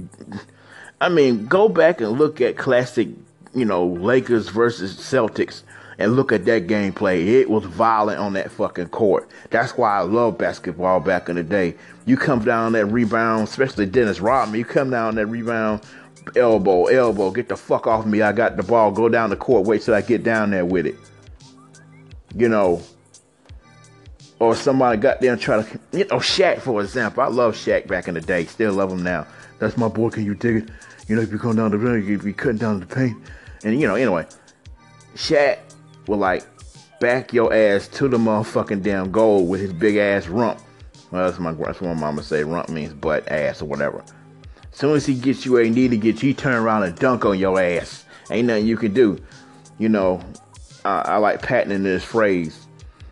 I 1.01 1.09
mean, 1.09 1.47
go 1.47 1.67
back 1.67 1.99
and 1.99 2.11
look 2.11 2.41
at 2.41 2.57
classic, 2.57 3.09
you 3.55 3.65
know, 3.65 3.87
Lakers 3.87 4.49
versus 4.49 4.95
Celtics 4.95 5.63
and 5.97 6.15
look 6.15 6.31
at 6.31 6.45
that 6.45 6.67
gameplay. 6.67 7.25
It 7.25 7.49
was 7.49 7.65
violent 7.65 8.19
on 8.19 8.33
that 8.33 8.51
fucking 8.51 8.89
court. 8.89 9.27
That's 9.49 9.75
why 9.75 9.97
I 9.97 10.01
love 10.01 10.37
basketball 10.37 10.99
back 10.99 11.27
in 11.27 11.37
the 11.37 11.43
day. 11.43 11.73
You 12.05 12.17
come 12.17 12.45
down 12.45 12.73
that 12.73 12.85
rebound, 12.85 13.47
especially 13.47 13.87
Dennis 13.87 14.19
Rodman, 14.19 14.59
you 14.59 14.63
come 14.63 14.91
down 14.91 15.15
that 15.15 15.25
rebound, 15.25 15.81
elbow, 16.35 16.85
elbow, 16.85 17.31
get 17.31 17.49
the 17.49 17.57
fuck 17.57 17.87
off 17.87 18.05
me. 18.05 18.21
I 18.21 18.31
got 18.31 18.55
the 18.55 18.63
ball, 18.63 18.91
go 18.91 19.09
down 19.09 19.31
the 19.31 19.35
court, 19.35 19.65
wait 19.65 19.81
till 19.81 19.95
I 19.95 20.01
get 20.01 20.21
down 20.23 20.51
there 20.51 20.65
with 20.65 20.85
it. 20.85 20.97
You 22.35 22.47
know, 22.47 22.79
or 24.37 24.55
somebody 24.55 24.99
got 24.99 25.19
there 25.19 25.33
and 25.33 25.41
try 25.41 25.63
to, 25.63 25.79
you 25.93 26.05
know, 26.05 26.17
Shaq, 26.17 26.61
for 26.61 26.79
example. 26.81 27.23
I 27.23 27.27
love 27.27 27.55
Shaq 27.55 27.87
back 27.87 28.07
in 28.07 28.13
the 28.13 28.21
day, 28.21 28.45
still 28.45 28.73
love 28.73 28.91
him 28.91 29.01
now. 29.01 29.25
That's 29.61 29.77
my 29.77 29.87
boy, 29.87 30.09
can 30.09 30.25
you 30.25 30.33
dig 30.33 30.63
it? 30.63 30.69
You 31.07 31.15
know, 31.15 31.21
if 31.21 31.31
you 31.31 31.37
come 31.37 31.55
down 31.55 31.69
the 31.69 31.77
road, 31.77 32.03
you 32.03 32.17
be 32.17 32.33
cutting 32.33 32.57
down 32.57 32.79
the 32.79 32.85
paint. 32.87 33.15
And, 33.63 33.79
you 33.79 33.87
know, 33.87 33.93
anyway, 33.93 34.25
Shaq 35.13 35.59
will, 36.07 36.17
like, 36.17 36.43
back 36.99 37.31
your 37.31 37.53
ass 37.53 37.87
to 37.89 38.07
the 38.07 38.17
motherfucking 38.17 38.81
damn 38.81 39.11
goal 39.11 39.45
with 39.45 39.61
his 39.61 39.71
big 39.71 39.97
ass 39.97 40.27
rump. 40.27 40.59
Well, 41.11 41.27
that's, 41.27 41.37
my, 41.37 41.51
that's 41.51 41.79
what 41.79 41.89
my 41.89 41.93
mama 41.93 42.23
say. 42.23 42.43
Rump 42.43 42.69
means 42.69 42.91
butt, 42.91 43.31
ass, 43.31 43.61
or 43.61 43.65
whatever. 43.65 44.03
As 44.71 44.79
soon 44.79 44.95
as 44.95 45.05
he 45.05 45.13
gets 45.13 45.45
you 45.45 45.51
where 45.51 45.63
he 45.63 45.69
need 45.69 45.91
to 45.91 45.97
get 45.97 46.23
you, 46.23 46.29
he 46.29 46.33
turn 46.33 46.55
around 46.55 46.81
and 46.81 46.95
dunk 46.95 47.23
on 47.23 47.37
your 47.37 47.61
ass. 47.61 48.05
Ain't 48.31 48.47
nothing 48.47 48.65
you 48.65 48.77
can 48.77 48.95
do. 48.95 49.19
You 49.77 49.89
know, 49.89 50.23
I, 50.83 51.01
I 51.01 51.17
like 51.17 51.43
patenting 51.43 51.83
this 51.83 52.03
phrase. 52.03 52.65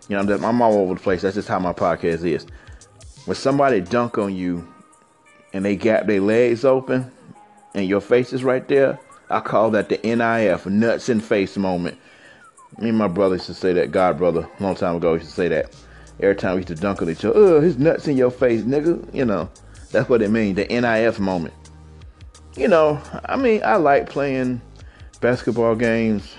You 0.08 0.20
know, 0.20 0.36
I'm 0.36 0.62
all 0.63 0.79
over 0.79 0.96
the 0.96 1.00
place. 1.00 1.22
That's 1.22 1.36
just 1.36 1.48
how 1.48 1.60
my 1.60 1.74
podcast 1.74 2.25
is. 2.25 2.48
When 3.25 3.36
somebody 3.36 3.82
dunk 3.82 4.18
on 4.18 4.36
you 4.36 4.68
and 5.53 5.65
they 5.65 5.75
got 5.75 6.08
their 6.08 6.22
legs 6.22 6.65
open, 6.65 7.12
and 7.74 7.88
your 7.88 8.01
face 8.01 8.34
is 8.34 8.44
right 8.44 8.68
there, 8.68 9.00
I 9.29 9.39
call 9.39 9.72
that 9.72 9.89
the 9.89 9.98
NIF, 9.98 10.65
nuts 10.65 11.10
in 11.10 11.20
face 11.20 11.58
moment. 11.58 11.98
Me 12.77 12.89
and 12.89 12.98
my 12.98 13.08
brother 13.08 13.36
used 13.36 13.48
to 13.48 13.53
say 13.53 13.74
that, 13.74 13.91
God 13.91 14.18
brother, 14.18 14.48
a 14.60 14.63
long 14.63 14.75
time 14.75 14.96
ago, 14.96 15.13
used 15.13 15.27
to 15.27 15.32
say 15.32 15.48
that. 15.50 15.75
Every 16.20 16.36
time 16.36 16.53
we 16.56 16.58
used 16.58 16.68
to 16.70 16.75
dunk 16.75 17.01
on 17.01 17.10
each 17.10 17.24
other, 17.24 17.38
oh, 17.38 17.62
his 17.62 17.77
nuts 17.77 18.08
in 18.08 18.18
your 18.18 18.32
face, 18.32 18.62
nigga. 18.63 19.13
You 19.13 19.25
know, 19.25 19.50
that's 19.91 20.10
what 20.10 20.22
it 20.22 20.32
means, 20.32 20.56
the 20.56 20.65
NIF 20.65 21.20
moment. 21.20 21.53
You 22.56 22.68
know, 22.68 23.01
I 23.25 23.38
mean, 23.38 23.62
I 23.63 23.75
like 23.77 24.10
playing 24.10 24.62
basketball 25.22 25.75
games. 25.75 26.36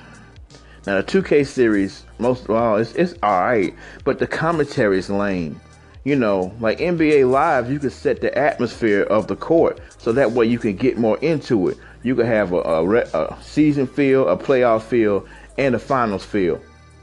Now, 0.86 1.00
the 1.00 1.02
2K 1.02 1.46
series, 1.46 2.04
most, 2.18 2.48
well, 2.48 2.76
it's, 2.76 2.94
it's 2.94 3.14
alright, 3.22 3.74
but 4.04 4.18
the 4.18 4.26
commentary 4.26 4.98
is 4.98 5.10
lame 5.10 5.60
you 6.04 6.16
know, 6.16 6.54
like 6.60 6.78
NBA 6.78 7.30
Live, 7.30 7.70
you 7.70 7.78
can 7.78 7.90
set 7.90 8.20
the 8.20 8.36
atmosphere 8.36 9.02
of 9.02 9.26
the 9.26 9.36
court 9.36 9.80
so 9.98 10.12
that 10.12 10.32
way 10.32 10.46
you 10.46 10.58
can 10.58 10.76
get 10.76 10.96
more 10.96 11.18
into 11.18 11.68
it. 11.68 11.76
You 12.02 12.14
can 12.14 12.26
have 12.26 12.52
a, 12.52 12.60
a, 12.60 12.84
a 12.84 13.38
season 13.42 13.86
feel, 13.86 14.28
a 14.28 14.36
playoff 14.36 14.82
feel, 14.82 15.26
and 15.58 15.74
a 15.74 15.78
finals 15.78 16.24
feel 16.24 16.60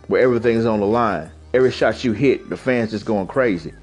where 0.08 0.22
everything's 0.22 0.66
on 0.66 0.80
the 0.80 0.86
line. 0.86 1.30
Every 1.54 1.72
shot 1.72 2.04
you 2.04 2.14
hit, 2.14 2.50
the 2.50 2.58
fans 2.58 2.92
just 2.92 3.06
going 3.06 3.28
crazy. 3.28 3.74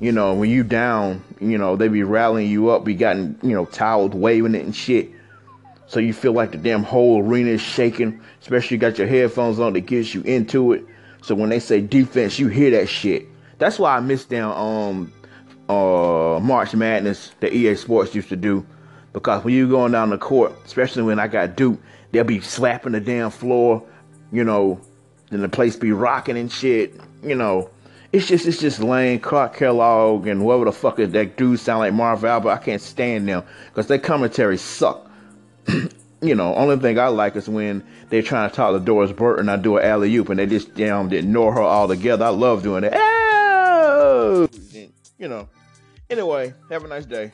You 0.00 0.12
know, 0.12 0.34
when 0.34 0.50
you 0.50 0.64
down, 0.64 1.22
you 1.40 1.58
know, 1.58 1.76
they 1.76 1.88
be 1.88 2.02
rallying 2.02 2.50
you 2.50 2.70
up, 2.70 2.84
be 2.84 2.94
gotten, 2.94 3.38
you 3.42 3.52
know, 3.52 3.66
towels 3.66 4.12
waving 4.12 4.54
it 4.54 4.64
and 4.64 4.74
shit. 4.74 5.10
So 5.86 6.00
you 6.00 6.12
feel 6.12 6.32
like 6.32 6.52
the 6.52 6.58
damn 6.58 6.82
whole 6.82 7.22
arena 7.22 7.50
is 7.50 7.60
shaking, 7.60 8.20
especially 8.40 8.76
you 8.76 8.80
got 8.80 8.98
your 8.98 9.06
headphones 9.06 9.60
on 9.60 9.74
that 9.74 9.82
gets 9.82 10.14
you 10.14 10.22
into 10.22 10.72
it. 10.72 10.84
So 11.22 11.34
when 11.34 11.50
they 11.50 11.60
say 11.60 11.80
defense, 11.80 12.38
you 12.38 12.48
hear 12.48 12.70
that 12.72 12.88
shit. 12.88 13.28
That's 13.58 13.78
why 13.78 13.96
I 13.96 14.00
missed 14.00 14.28
down 14.30 14.52
um 14.56 15.12
uh 15.68 16.40
March 16.40 16.74
Madness 16.74 17.32
that 17.40 17.52
EA 17.52 17.74
Sports 17.76 18.14
used 18.14 18.28
to 18.28 18.36
do. 18.36 18.66
Because 19.12 19.44
when 19.44 19.54
you 19.54 19.68
going 19.68 19.92
down 19.92 20.10
the 20.10 20.18
court, 20.18 20.52
especially 20.64 21.04
when 21.04 21.20
I 21.20 21.28
got 21.28 21.56
Duke, 21.56 21.80
they'll 22.10 22.24
be 22.24 22.40
slapping 22.40 22.92
the 22.92 23.00
damn 23.00 23.30
floor, 23.30 23.82
you 24.32 24.42
know, 24.42 24.80
and 25.30 25.42
the 25.42 25.48
place 25.48 25.76
be 25.76 25.92
rocking 25.92 26.36
and 26.36 26.50
shit, 26.50 27.00
you 27.22 27.34
know. 27.34 27.70
It's 28.12 28.28
just 28.28 28.46
it's 28.46 28.60
just 28.60 28.80
Lane, 28.80 29.20
Clark 29.20 29.56
Kellogg, 29.56 30.26
and 30.26 30.40
whoever 30.40 30.64
the 30.64 30.72
fuck 30.72 30.98
is 30.98 31.10
that 31.12 31.36
dude 31.36 31.58
sound 31.58 31.80
like 31.80 31.92
Marv 31.92 32.24
Albert. 32.24 32.50
I 32.50 32.58
can't 32.58 32.82
stand 32.82 33.28
them 33.28 33.44
because 33.68 33.86
their 33.86 33.98
commentary 33.98 34.56
suck. 34.56 35.10
you 36.20 36.34
know, 36.34 36.54
only 36.54 36.76
thing 36.76 36.98
I 36.98 37.08
like 37.08 37.36
is 37.36 37.48
when 37.48 37.84
they're 38.10 38.22
trying 38.22 38.50
to 38.50 38.54
talk 38.54 38.72
to 38.72 38.80
Doris 38.80 39.12
Burton. 39.12 39.48
I 39.48 39.56
do 39.56 39.78
an 39.78 39.84
alley 39.84 40.14
oop 40.16 40.28
and 40.28 40.38
they 40.38 40.46
just 40.46 40.74
damn 40.74 41.12
ignore 41.12 41.54
her 41.54 41.62
altogether. 41.62 42.24
I 42.24 42.28
love 42.28 42.62
doing 42.62 42.82
that 42.82 43.13
you 45.18 45.28
know. 45.28 45.48
Anyway, 46.10 46.52
have 46.70 46.84
a 46.84 46.88
nice 46.88 47.06
day. 47.06 47.32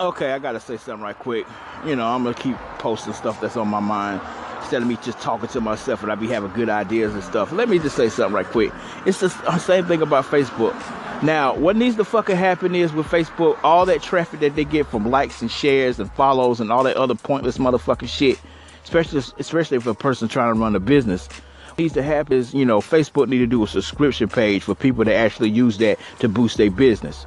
Okay, 0.00 0.32
I 0.32 0.38
gotta 0.38 0.60
say 0.60 0.76
something 0.76 1.02
right 1.02 1.18
quick. 1.18 1.46
You 1.86 1.96
know, 1.96 2.06
I'm 2.06 2.22
gonna 2.22 2.34
keep 2.34 2.56
posting 2.78 3.14
stuff 3.14 3.40
that's 3.40 3.56
on 3.56 3.68
my 3.68 3.80
mind. 3.80 4.20
instead 4.60 4.82
of 4.82 4.88
me 4.88 4.98
just 5.04 5.20
talking 5.20 5.48
to 5.48 5.60
myself 5.60 6.02
and 6.02 6.10
I 6.10 6.16
be 6.16 6.26
having 6.26 6.52
good 6.52 6.68
ideas 6.68 7.14
and 7.14 7.22
stuff. 7.22 7.52
Let 7.52 7.68
me 7.68 7.78
just 7.78 7.96
say 7.96 8.08
something 8.08 8.34
right 8.34 8.46
quick. 8.46 8.72
It's 9.06 9.20
the 9.20 9.32
uh, 9.46 9.58
same 9.58 9.86
thing 9.86 10.02
about 10.02 10.24
Facebook. 10.24 10.74
Now, 11.22 11.54
what 11.54 11.76
needs 11.76 11.96
to 11.96 12.04
fucking 12.04 12.36
happen 12.36 12.74
is 12.74 12.92
with 12.92 13.06
Facebook, 13.06 13.58
all 13.62 13.86
that 13.86 14.02
traffic 14.02 14.40
that 14.40 14.56
they 14.56 14.64
get 14.64 14.86
from 14.86 15.08
likes 15.08 15.40
and 15.40 15.50
shares 15.50 16.00
and 16.00 16.10
follows 16.12 16.60
and 16.60 16.72
all 16.72 16.82
that 16.82 16.96
other 16.96 17.14
pointless 17.14 17.58
motherfucking 17.58 18.08
shit, 18.08 18.40
especially 18.84 19.22
especially 19.38 19.76
if 19.76 19.86
a 19.86 19.94
person 19.94 20.28
trying 20.28 20.52
to 20.52 20.60
run 20.60 20.74
a 20.74 20.80
business. 20.80 21.28
Needs 21.78 21.92
to 21.94 22.02
happen 22.02 22.38
is, 22.38 22.54
you 22.54 22.64
know, 22.64 22.80
Facebook 22.80 23.28
need 23.28 23.38
to 23.38 23.46
do 23.46 23.62
a 23.62 23.66
subscription 23.66 24.28
page 24.28 24.62
for 24.62 24.74
people 24.74 25.04
to 25.04 25.14
actually 25.14 25.50
use 25.50 25.76
that 25.78 25.98
to 26.20 26.28
boost 26.28 26.56
their 26.56 26.70
business. 26.70 27.26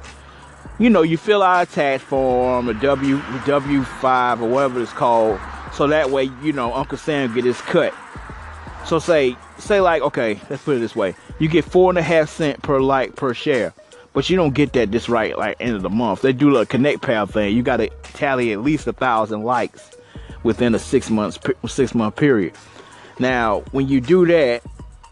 You 0.80 0.90
know, 0.90 1.02
you 1.02 1.16
fill 1.18 1.42
out 1.42 1.68
a 1.68 1.70
tax 1.70 2.02
form, 2.02 2.68
a 2.68 2.74
W 2.74 3.18
W5 3.18 4.40
or 4.40 4.48
whatever 4.48 4.82
it's 4.82 4.92
called, 4.92 5.38
so 5.72 5.86
that 5.86 6.10
way, 6.10 6.30
you 6.42 6.52
know, 6.52 6.74
Uncle 6.74 6.98
Sam 6.98 7.32
get 7.32 7.44
his 7.44 7.60
cut. 7.60 7.94
So 8.86 8.98
say, 8.98 9.36
say 9.58 9.80
like, 9.80 10.02
okay, 10.02 10.40
let's 10.50 10.64
put 10.64 10.76
it 10.76 10.80
this 10.80 10.96
way: 10.96 11.14
you 11.38 11.48
get 11.48 11.64
four 11.64 11.90
and 11.90 11.98
a 11.98 12.02
half 12.02 12.28
cent 12.28 12.60
per 12.62 12.80
like 12.80 13.14
per 13.14 13.34
share, 13.34 13.72
but 14.14 14.28
you 14.28 14.36
don't 14.36 14.54
get 14.54 14.72
that 14.72 14.90
this 14.90 15.08
right 15.08 15.36
like 15.38 15.56
end 15.60 15.76
of 15.76 15.82
the 15.82 15.90
month. 15.90 16.22
They 16.22 16.32
do 16.32 16.56
a 16.56 16.66
Connect 16.66 17.02
Pal 17.02 17.26
thing. 17.26 17.56
You 17.56 17.62
got 17.62 17.76
to 17.76 17.88
tally 18.02 18.52
at 18.52 18.62
least 18.62 18.86
a 18.86 18.92
thousand 18.92 19.44
likes 19.44 19.90
within 20.42 20.74
a 20.74 20.78
six 20.78 21.08
months 21.08 21.38
six 21.68 21.94
month 21.94 22.16
period. 22.16 22.54
Now, 23.20 23.60
when 23.72 23.86
you 23.86 24.00
do 24.00 24.26
that, 24.26 24.62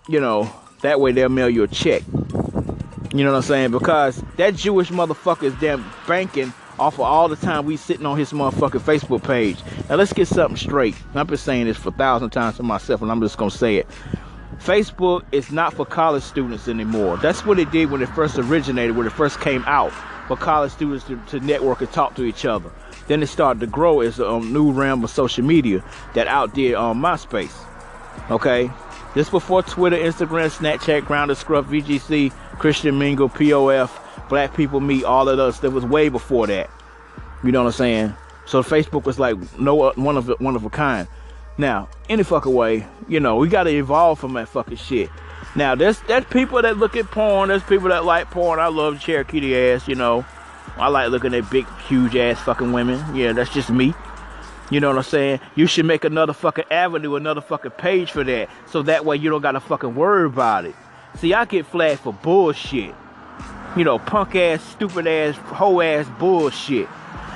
you 0.09 0.19
know 0.19 0.50
that 0.81 0.99
way 0.99 1.12
they'll 1.12 1.29
mail 1.29 1.50
you 1.50 1.62
a 1.62 1.69
check. 1.69 2.03
You 3.12 3.23
know 3.23 3.33
what 3.33 3.37
I'm 3.37 3.43
saying? 3.43 3.71
Because 3.71 4.25
that 4.38 4.55
Jewish 4.55 4.91
motherfucker 4.91 5.43
is 5.43 5.55
damn 5.61 5.85
banking 6.07 6.55
off 6.79 6.95
of 6.95 7.00
all 7.00 7.29
the 7.29 7.37
time 7.37 7.67
we 7.67 7.77
sitting 7.77 8.07
on 8.07 8.17
his 8.17 8.33
motherfucking 8.33 8.81
Facebook 8.81 9.23
page. 9.23 9.59
Now 9.91 9.97
let's 9.97 10.15
get 10.15 10.27
something 10.27 10.57
straight. 10.57 10.97
I've 11.15 11.27
been 11.27 11.37
saying 11.37 11.67
this 11.67 11.77
for 11.77 11.91
a 11.91 11.93
thousand 11.93 12.31
times 12.31 12.57
to 12.57 12.62
myself, 12.62 13.03
and 13.03 13.11
I'm 13.11 13.21
just 13.21 13.37
gonna 13.37 13.50
say 13.50 13.77
it. 13.77 13.87
Facebook 14.57 15.23
is 15.31 15.53
not 15.53 15.75
for 15.75 15.85
college 15.85 16.23
students 16.23 16.67
anymore. 16.67 17.19
That's 17.19 17.45
what 17.45 17.59
it 17.59 17.71
did 17.71 17.91
when 17.91 18.00
it 18.00 18.09
first 18.09 18.38
originated, 18.38 18.97
when 18.97 19.07
it 19.07 19.12
first 19.12 19.38
came 19.41 19.65
out, 19.67 19.93
for 20.29 20.37
college 20.37 20.73
students 20.73 21.05
to, 21.09 21.21
to 21.29 21.41
network 21.41 21.83
and 21.83 21.93
talk 21.93 22.15
to 22.15 22.25
each 22.25 22.47
other. 22.47 22.71
Then 23.07 23.23
it 23.23 23.27
started 23.27 23.61
to 23.61 23.67
grow 23.67 24.00
as 24.00 24.19
a 24.19 24.29
um, 24.29 24.53
new 24.53 24.73
realm 24.73 25.05
of 25.05 25.11
social 25.11 25.45
media 25.45 25.85
that 26.15 26.27
outdid 26.27 26.75
um, 26.75 27.03
MySpace. 27.03 27.68
Okay, 28.31 28.71
this 29.15 29.31
before 29.31 29.63
Twitter, 29.63 29.97
Instagram, 29.97 30.51
Snapchat, 30.51 31.03
Grindr, 31.03 31.37
Scruff, 31.37 31.67
VGC, 31.67 32.31
Christian 32.59 32.99
Mingle, 32.99 33.29
POF, 33.29 34.29
Black 34.29 34.55
People 34.55 34.81
Meet, 34.81 35.05
all 35.05 35.29
of 35.29 35.39
us. 35.39 35.61
That 35.61 35.71
was 35.71 35.85
way 35.85 36.09
before 36.09 36.47
that. 36.47 36.71
You 37.43 37.53
know 37.53 37.63
what 37.63 37.69
I'm 37.69 37.73
saying? 37.73 38.15
So 38.47 38.63
Facebook 38.63 39.05
was 39.05 39.19
like 39.19 39.37
no 39.59 39.75
one 39.75 40.17
of 40.17 40.29
one 40.41 40.57
of 40.57 40.65
a 40.65 40.71
kind. 40.71 41.09
Now, 41.57 41.89
any 42.09 42.23
fucking 42.23 42.53
way, 42.53 42.87
you 43.09 43.21
know, 43.21 43.37
we 43.37 43.49
gotta 43.49 43.71
evolve 43.71 44.19
from 44.19 44.35
that 44.35 44.49
fucking 44.49 44.77
shit. 44.77 45.11
Now, 45.57 45.75
there's 45.75 46.01
there's 46.03 46.25
people 46.27 46.63
that 46.63 46.77
look 46.77 46.97
at 46.97 47.07
porn. 47.11 47.49
There's 47.49 47.63
people 47.63 47.89
that 47.89 48.05
like 48.05 48.31
porn. 48.31 48.61
I 48.61 48.69
love 48.69 49.01
Cherokee 49.01 49.57
ass. 49.57 49.89
You 49.89 49.97
know, 49.97 50.25
I 50.77 50.89
like 50.89 51.11
looking 51.11 51.35
at 51.35 51.51
big, 51.51 51.67
huge 51.89 52.15
ass 52.17 52.41
fucking 52.41 52.73
women. 52.73 53.03
Yeah, 53.15 53.33
that's 53.33 53.53
just 53.53 53.71
me. 53.71 53.95
You 54.71 54.81
know 54.81 54.89
what 54.89 54.99
I'm 54.99 55.03
saying? 55.03 55.41
You 55.55 55.67
should 55.67 55.87
make 55.87 56.05
another 56.05 56.33
fucking 56.33 56.67
avenue, 56.71 57.17
another 57.17 57.41
fucking 57.41 57.71
page 57.73 58.11
for 58.11 58.23
that. 58.25 58.51
So 58.67 58.83
that 58.83 59.05
way 59.05 59.17
you 59.17 59.31
don't 59.31 59.41
gotta 59.41 59.61
fucking 59.61 59.95
worry 59.95 60.27
about 60.27 60.67
it. 60.67 60.75
See, 61.17 61.33
I 61.33 61.47
get 61.47 61.67
flagged 61.67 62.01
for 62.01 62.13
bullshit. 62.13 62.95
You 63.77 63.85
know, 63.85 63.99
punk 63.99 64.35
ass, 64.35 64.63
stupid 64.63 65.07
ass, 65.07 65.37
hoe 65.37 65.81
ass 65.81 66.07
bullshit. 66.19 66.89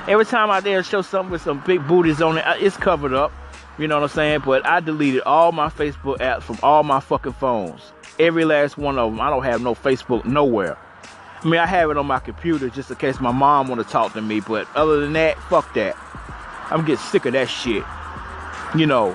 Every 0.09 0.25
time 0.25 0.51
I 0.51 0.61
dare 0.61 0.83
show 0.83 1.01
something 1.03 1.31
with 1.31 1.43
some 1.43 1.63
big 1.65 1.87
booties 1.87 2.21
on 2.21 2.37
it, 2.39 2.45
it's 2.59 2.77
covered 2.77 3.15
up. 3.15 3.33
You 3.79 3.89
know 3.89 3.97
what 3.97 4.11
I'm 4.11 4.15
saying? 4.15 4.43
But 4.45 4.67
I 4.67 4.81
deleted 4.81 5.23
all 5.23 5.53
my 5.53 5.69
Facebook 5.69 6.19
apps 6.19 6.43
from 6.43 6.59
all 6.63 6.83
my 6.83 7.01
fucking 7.01 7.33
phones. 7.33 7.93
Every 8.19 8.45
last 8.45 8.77
one 8.77 8.99
of 8.99 9.11
them. 9.11 9.21
I 9.21 9.31
don't 9.31 9.45
have 9.45 9.63
no 9.63 9.75
Facebook 9.75 10.25
nowhere. 10.25 10.77
I 11.43 11.49
mean, 11.49 11.59
I 11.59 11.67
have 11.67 11.91
it 11.91 11.97
on 11.97 12.07
my 12.07 12.19
computer 12.19 12.69
just 12.69 12.91
in 12.91 12.97
case 12.97 13.21
my 13.21 13.33
mom 13.33 13.69
want 13.69 13.81
to 13.81 13.89
talk 13.89 14.13
to 14.13 14.21
me. 14.21 14.41
But 14.41 14.69
other 14.77 15.01
than 15.01 15.15
that, 15.15 15.39
fuck 15.45 15.73
that. 15.75 15.97
I'm 16.73 16.85
getting 16.85 17.05
sick 17.05 17.27
of 17.27 17.33
that 17.35 17.49
shit. 17.49 17.85
You 18.75 18.87
know, 18.87 19.11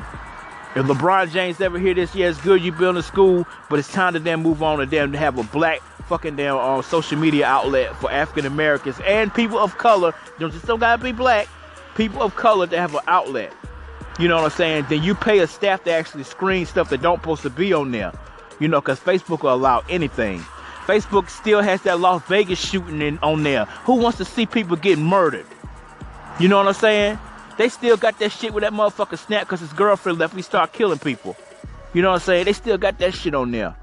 if 0.76 0.86
LeBron 0.86 1.32
James 1.32 1.60
ever 1.60 1.80
hear 1.80 1.94
this, 1.94 2.14
yeah, 2.14 2.30
it's 2.30 2.40
good 2.42 2.62
you 2.62 2.72
building 2.72 3.00
a 3.00 3.04
school, 3.04 3.48
but 3.70 3.80
it's 3.80 3.92
time 3.92 4.14
to 4.14 4.20
then 4.20 4.44
move 4.44 4.62
on 4.62 4.88
them 4.90 5.12
to 5.12 5.18
have 5.18 5.38
a 5.38 5.44
black 5.44 5.82
fucking 6.08 6.36
damn 6.36 6.56
uh, 6.56 6.82
social 6.82 7.18
media 7.18 7.46
outlet 7.46 7.96
for 7.98 8.12
African 8.12 8.46
Americans 8.46 9.00
and 9.06 9.34
people 9.34 9.58
of 9.58 9.78
color. 9.78 10.14
Don't 10.40 10.52
just 10.54 10.66
don't 10.66 10.80
gotta 10.80 11.04
be 11.04 11.12
black. 11.12 11.48
People 11.96 12.22
of 12.22 12.36
color 12.36 12.68
to 12.68 12.78
have 12.78 12.94
an 12.94 13.02
outlet. 13.08 13.54
You 14.20 14.28
know 14.28 14.36
what 14.36 14.52
I'm 14.52 14.58
saying? 14.58 14.86
Then 14.90 15.04
you 15.04 15.16
pay 15.16 15.40
a 15.40 15.48
staff 15.48 15.84
to 15.84 15.92
actually 15.92 16.24
screen 16.24 16.66
stuff 16.66 16.90
that 16.90 17.02
don't 17.02 17.20
supposed 17.20 17.42
to 17.44 17.50
be 17.50 17.74
on 17.74 17.92
there. 17.92 18.12
You 18.60 18.68
know, 18.68 18.82
because 18.82 19.00
Facebook 19.00 19.44
will 19.44 19.54
allow 19.54 19.84
anything. 19.90 20.40
Facebook 20.86 21.30
still 21.30 21.62
has 21.62 21.82
that 21.84 22.00
Las 22.00 22.24
Vegas 22.24 22.60
shooting 22.60 23.02
in, 23.02 23.20
on 23.20 23.44
there. 23.44 23.66
Who 23.86 23.96
wants 23.96 24.18
to 24.20 24.26
see 24.26 24.46
people 24.46 24.76
getting 24.76 25.04
murdered? 25.04 25.46
You 26.40 26.48
know 26.48 26.58
what 26.58 26.68
I'm 26.68 26.74
saying? 26.74 27.20
They 27.58 27.70
still 27.70 27.98
got 27.98 28.20
that 28.20 28.32
shit 28.32 28.54
with 28.54 28.64
that 28.64 28.74
motherfucker 28.74 29.18
snap 29.18 29.44
because 29.44 29.60
his 29.60 29.74
girlfriend 29.74 30.20
left. 30.20 30.34
We 30.34 30.42
start 30.42 30.74
killing 30.74 31.00
people. 31.00 31.36
You 31.94 32.02
know 32.02 32.10
what 32.10 32.16
I'm 32.16 32.22
saying? 32.22 32.46
They 32.46 32.54
still 32.54 32.78
got 32.78 33.00
that 33.00 33.14
shit 33.14 33.34
on 33.34 33.52
there. 33.52 33.76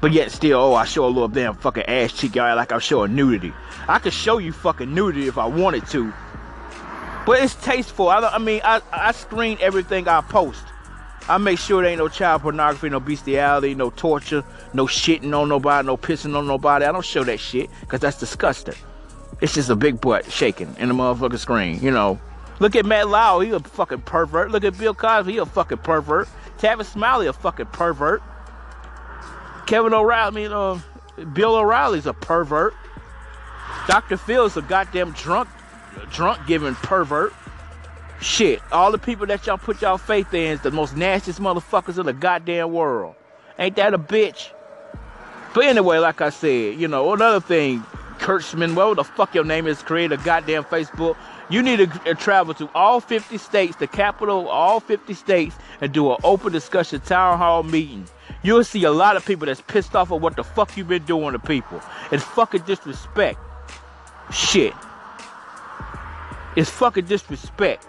But 0.00 0.12
yet 0.12 0.30
still, 0.30 0.58
oh, 0.58 0.74
I 0.74 0.84
show 0.84 1.04
a 1.04 1.08
little 1.08 1.28
damn 1.28 1.54
fucking 1.54 1.84
ass 1.84 2.12
cheek, 2.12 2.34
y'all 2.34 2.56
like 2.56 2.72
I'm 2.72 2.80
showing 2.80 3.14
nudity. 3.14 3.52
I 3.86 3.98
could 3.98 4.14
show 4.14 4.38
you 4.38 4.52
fucking 4.52 4.92
nudity 4.92 5.28
if 5.28 5.36
I 5.36 5.44
wanted 5.46 5.86
to. 5.88 6.12
But 7.26 7.42
it's 7.42 7.54
tasteful. 7.56 8.08
I, 8.08 8.20
I 8.20 8.38
mean, 8.38 8.62
I, 8.64 8.80
I 8.92 9.12
screen 9.12 9.58
everything 9.60 10.08
I 10.08 10.22
post. 10.22 10.64
I 11.28 11.36
make 11.36 11.58
sure 11.58 11.82
there 11.82 11.90
ain't 11.90 11.98
no 11.98 12.08
child 12.08 12.42
pornography, 12.42 12.88
no 12.88 12.98
bestiality, 12.98 13.74
no 13.74 13.90
torture, 13.90 14.42
no 14.72 14.86
shitting 14.86 15.38
on 15.38 15.50
nobody, 15.50 15.86
no 15.86 15.98
pissing 15.98 16.34
on 16.34 16.46
nobody. 16.46 16.86
I 16.86 16.92
don't 16.92 17.04
show 17.04 17.22
that 17.24 17.38
shit 17.38 17.68
because 17.82 18.00
that's 18.00 18.18
disgusting. 18.18 18.74
It's 19.42 19.54
just 19.54 19.68
a 19.68 19.76
big 19.76 20.00
butt 20.00 20.30
shaking 20.32 20.74
in 20.78 20.88
the 20.88 20.94
motherfucking 20.94 21.38
screen, 21.38 21.80
you 21.82 21.90
know. 21.90 22.18
Look 22.60 22.76
at 22.76 22.84
Matt 22.84 23.08
Lauer, 23.08 23.42
he 23.42 23.50
a 23.50 23.58
fucking 23.58 24.02
pervert. 24.02 24.50
Look 24.50 24.64
at 24.64 24.78
Bill 24.78 24.94
Cosby, 24.94 25.32
he 25.32 25.38
a 25.38 25.46
fucking 25.46 25.78
pervert. 25.78 26.28
Tavis 26.58 26.84
Smiley, 26.84 27.26
a 27.26 27.32
fucking 27.32 27.66
pervert. 27.66 28.22
Kevin 29.66 29.94
O'Reilly, 29.94 30.26
I 30.26 30.48
mean, 30.48 30.52
uh, 30.52 30.78
Bill 31.32 31.56
O'Reilly's 31.56 32.06
a 32.06 32.12
pervert. 32.12 32.74
Dr. 33.86 34.18
Phil's 34.18 34.56
a 34.56 34.62
goddamn 34.62 35.12
drunk, 35.12 35.48
drunk 36.10 36.46
giving 36.46 36.74
pervert. 36.74 37.32
Shit, 38.20 38.60
all 38.70 38.92
the 38.92 38.98
people 38.98 39.26
that 39.26 39.46
y'all 39.46 39.56
put 39.56 39.80
y'all 39.80 39.96
faith 39.96 40.34
in 40.34 40.52
is 40.52 40.60
the 40.60 40.70
most 40.70 40.94
nastiest 40.94 41.40
motherfuckers 41.40 41.98
in 41.98 42.04
the 42.04 42.12
goddamn 42.12 42.72
world. 42.72 43.14
Ain't 43.58 43.76
that 43.76 43.94
a 43.94 43.98
bitch? 43.98 44.50
But 45.54 45.64
anyway, 45.64 45.98
like 45.98 46.20
I 46.20 46.28
said, 46.28 46.78
you 46.78 46.86
know, 46.88 47.12
another 47.14 47.40
thing, 47.40 47.80
Kurtzman, 48.18 48.74
whatever 48.74 48.96
the 48.96 49.04
fuck 49.04 49.34
your 49.34 49.44
name 49.44 49.66
is, 49.66 49.82
create 49.82 50.12
a 50.12 50.18
goddamn 50.18 50.64
Facebook 50.64 51.16
you 51.50 51.62
need 51.62 51.78
to 51.78 52.10
uh, 52.10 52.14
travel 52.14 52.54
to 52.54 52.70
all 52.74 53.00
50 53.00 53.36
states, 53.38 53.76
the 53.76 53.88
capital 53.88 54.42
of 54.42 54.46
all 54.46 54.80
50 54.80 55.12
states, 55.14 55.56
and 55.80 55.92
do 55.92 56.10
an 56.12 56.18
open 56.22 56.52
discussion 56.52 57.00
town 57.00 57.38
hall 57.38 57.64
meeting. 57.64 58.06
You'll 58.42 58.64
see 58.64 58.84
a 58.84 58.92
lot 58.92 59.16
of 59.16 59.26
people 59.26 59.46
that's 59.46 59.60
pissed 59.60 59.96
off 59.96 60.12
of 60.12 60.22
what 60.22 60.36
the 60.36 60.44
fuck 60.44 60.76
you've 60.76 60.88
been 60.88 61.04
doing 61.04 61.32
to 61.32 61.38
people. 61.38 61.80
It's 62.12 62.22
fucking 62.22 62.62
disrespect. 62.62 63.38
Shit. 64.32 64.72
It's 66.56 66.70
fucking 66.70 67.06
disrespect. 67.06 67.86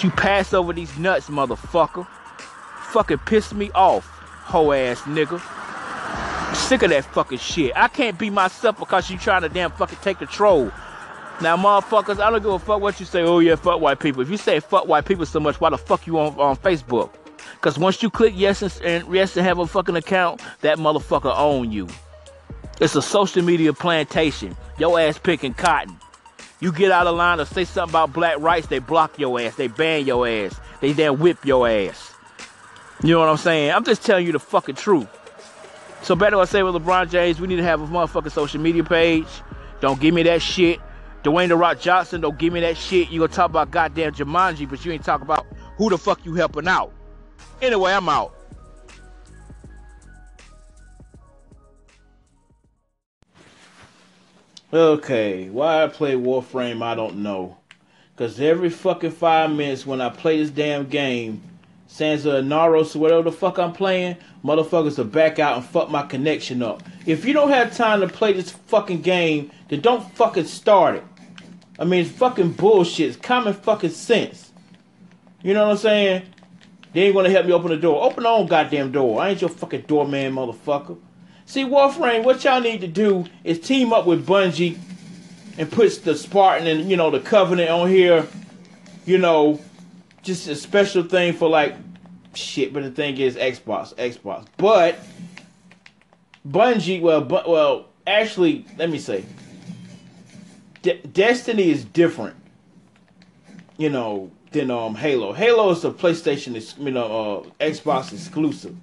You 0.00 0.10
pass 0.10 0.54
over 0.54 0.72
these 0.72 0.96
nuts, 0.96 1.28
motherfucker. 1.28 2.06
Fucking 2.92 3.18
piss 3.18 3.52
me 3.52 3.70
off, 3.72 4.06
hoe 4.06 4.72
ass 4.72 5.00
nigga. 5.02 5.40
Sick 6.56 6.82
of 6.82 6.90
that 6.90 7.04
fucking 7.04 7.38
shit. 7.38 7.72
I 7.76 7.88
can't 7.88 8.18
be 8.18 8.30
myself 8.30 8.78
because 8.78 9.10
you 9.10 9.18
trying 9.18 9.42
to 9.42 9.48
damn 9.48 9.72
fucking 9.72 9.98
take 10.02 10.18
control. 10.18 10.70
Now, 11.40 11.56
motherfuckers, 11.56 12.20
I 12.20 12.30
don't 12.30 12.42
give 12.42 12.52
a 12.52 12.58
fuck 12.58 12.82
what 12.82 13.00
you 13.00 13.06
say. 13.06 13.22
Oh 13.22 13.38
yeah, 13.38 13.54
fuck 13.54 13.80
white 13.80 13.98
people. 13.98 14.20
If 14.20 14.28
you 14.28 14.36
say 14.36 14.60
fuck 14.60 14.86
white 14.86 15.06
people 15.06 15.24
so 15.24 15.40
much, 15.40 15.58
why 15.60 15.70
the 15.70 15.78
fuck 15.78 16.06
you 16.06 16.18
on 16.18 16.38
on 16.38 16.56
Facebook? 16.56 17.10
Cause 17.62 17.78
once 17.78 18.02
you 18.02 18.10
click 18.10 18.34
yes 18.36 18.62
and, 18.62 18.80
and 18.84 19.14
yes 19.14 19.32
to 19.34 19.42
have 19.42 19.58
a 19.58 19.66
fucking 19.66 19.96
account, 19.96 20.42
that 20.60 20.78
motherfucker 20.78 21.34
own 21.36 21.72
you. 21.72 21.88
It's 22.80 22.94
a 22.94 23.02
social 23.02 23.42
media 23.42 23.72
plantation. 23.72 24.56
Your 24.78 25.00
ass 25.00 25.18
picking 25.18 25.54
cotton. 25.54 25.96
You 26.60 26.72
get 26.72 26.90
out 26.90 27.06
of 27.06 27.16
line 27.16 27.40
or 27.40 27.46
say 27.46 27.64
something 27.64 27.92
about 27.92 28.12
black 28.12 28.38
rights, 28.38 28.66
they 28.66 28.78
block 28.78 29.18
your 29.18 29.40
ass, 29.40 29.56
they 29.56 29.68
ban 29.68 30.04
your 30.06 30.28
ass, 30.28 30.60
they 30.82 30.92
then 30.92 31.18
whip 31.18 31.42
your 31.44 31.66
ass. 31.66 32.14
You 33.02 33.14
know 33.14 33.20
what 33.20 33.30
I'm 33.30 33.38
saying? 33.38 33.72
I'm 33.72 33.84
just 33.84 34.04
telling 34.04 34.26
you 34.26 34.32
the 34.32 34.38
fucking 34.38 34.74
truth. 34.74 35.08
So 36.02 36.14
better 36.14 36.38
I 36.38 36.44
say 36.44 36.62
with 36.62 36.74
LeBron 36.74 37.10
James, 37.10 37.40
we 37.40 37.48
need 37.48 37.56
to 37.56 37.62
have 37.62 37.80
a 37.80 37.86
motherfucking 37.86 38.32
social 38.32 38.60
media 38.60 38.84
page. 38.84 39.28
Don't 39.80 39.98
give 39.98 40.12
me 40.12 40.22
that 40.24 40.42
shit. 40.42 40.80
Dwayne 41.22 41.48
the 41.48 41.56
Rock 41.56 41.80
Johnson, 41.80 42.20
don't 42.20 42.38
give 42.38 42.52
me 42.52 42.60
that 42.60 42.76
shit. 42.76 43.10
You 43.10 43.20
gonna 43.20 43.32
talk 43.32 43.50
about 43.50 43.70
goddamn 43.70 44.14
Jumanji, 44.14 44.68
but 44.68 44.84
you 44.84 44.92
ain't 44.92 45.04
talk 45.04 45.20
about 45.20 45.46
who 45.76 45.90
the 45.90 45.98
fuck 45.98 46.24
you 46.24 46.34
helping 46.34 46.66
out. 46.66 46.92
Anyway, 47.60 47.92
I'm 47.92 48.08
out. 48.08 48.34
Okay, 54.72 55.50
why 55.50 55.82
I 55.82 55.88
play 55.88 56.14
Warframe, 56.14 56.80
I 56.80 56.94
don't 56.94 57.16
know. 57.16 57.56
Cause 58.16 58.38
every 58.40 58.70
fucking 58.70 59.10
five 59.10 59.50
minutes 59.50 59.84
when 59.84 60.00
I 60.00 60.10
play 60.10 60.38
this 60.38 60.50
damn 60.50 60.86
game, 60.86 61.42
Sands 61.88 62.24
of 62.24 62.44
Inaros, 62.44 62.94
whatever 62.94 63.22
the 63.22 63.32
fuck 63.32 63.58
I'm 63.58 63.72
playing, 63.72 64.16
motherfuckers 64.44 64.96
will 64.96 65.06
back 65.06 65.40
out 65.40 65.56
and 65.56 65.66
fuck 65.66 65.90
my 65.90 66.02
connection 66.02 66.62
up. 66.62 66.84
If 67.04 67.24
you 67.24 67.32
don't 67.32 67.48
have 67.48 67.76
time 67.76 68.00
to 68.00 68.08
play 68.08 68.32
this 68.32 68.50
fucking 68.50 69.00
game, 69.00 69.50
then 69.68 69.80
don't 69.80 70.08
fucking 70.12 70.44
start 70.44 70.96
it. 70.96 71.04
I 71.80 71.84
mean, 71.84 72.02
it's 72.02 72.10
fucking 72.10 72.52
bullshit. 72.52 73.08
It's 73.08 73.16
common 73.16 73.54
fucking 73.54 73.90
sense. 73.90 74.52
You 75.42 75.54
know 75.54 75.64
what 75.64 75.72
I'm 75.72 75.78
saying? 75.78 76.22
They 76.92 77.04
ain't 77.04 77.14
gonna 77.14 77.30
help 77.30 77.46
me 77.46 77.52
open 77.52 77.70
the 77.70 77.78
door. 77.78 78.04
Open 78.04 78.24
the 78.24 78.28
own 78.28 78.46
goddamn 78.46 78.92
door. 78.92 79.20
I 79.20 79.30
ain't 79.30 79.40
your 79.40 79.48
fucking 79.48 79.82
doorman, 79.82 80.34
motherfucker. 80.34 80.98
See, 81.46 81.64
Warframe, 81.64 82.22
what 82.22 82.44
y'all 82.44 82.60
need 82.60 82.82
to 82.82 82.86
do 82.86 83.24
is 83.44 83.58
team 83.58 83.92
up 83.92 84.06
with 84.06 84.26
Bungie 84.26 84.78
and 85.56 85.72
puts 85.72 85.98
the 85.98 86.14
Spartan 86.14 86.66
and 86.66 86.90
you 86.90 86.96
know 86.96 87.10
the 87.10 87.20
Covenant 87.20 87.70
on 87.70 87.88
here. 87.88 88.26
You 89.06 89.18
know, 89.18 89.58
just 90.22 90.48
a 90.48 90.54
special 90.54 91.02
thing 91.02 91.32
for 91.32 91.48
like 91.48 91.74
shit. 92.34 92.74
But 92.74 92.82
the 92.82 92.90
thing 92.90 93.16
is, 93.16 93.36
Xbox, 93.36 93.94
Xbox. 93.94 94.46
But 94.58 94.98
Bungie, 96.46 97.00
well, 97.00 97.24
well, 97.24 97.86
actually, 98.06 98.66
let 98.76 98.90
me 98.90 98.98
say, 98.98 99.24
De- 100.82 101.00
Destiny 101.02 101.70
is 101.70 101.84
different. 101.84 102.36
You 103.76 103.90
know, 103.90 104.30
than 104.52 104.70
um 104.70 104.94
Halo. 104.94 105.32
Halo 105.32 105.70
is 105.70 105.84
a 105.84 105.90
PlayStation, 105.90 106.78
you 106.78 106.90
know, 106.90 107.44
uh, 107.60 107.64
Xbox 107.64 108.12
exclusive. 108.12 108.76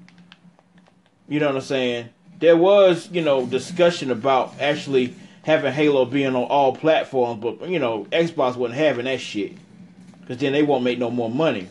You 1.27 1.39
know 1.39 1.47
what 1.47 1.55
I'm 1.55 1.61
saying? 1.61 2.09
There 2.39 2.55
was, 2.55 3.09
you 3.11 3.21
know, 3.21 3.45
discussion 3.45 4.11
about 4.11 4.53
actually 4.59 5.13
having 5.43 5.73
Halo 5.73 6.05
being 6.05 6.35
on 6.35 6.43
all 6.43 6.75
platforms, 6.75 7.41
but 7.41 7.67
you 7.69 7.79
know, 7.79 8.05
Xbox 8.11 8.55
wasn't 8.55 8.79
having 8.79 9.05
that 9.05 9.19
shit 9.19 9.53
because 10.21 10.37
then 10.37 10.53
they 10.53 10.63
won't 10.63 10.83
make 10.83 10.99
no 10.99 11.09
more 11.09 11.29
money. 11.29 11.67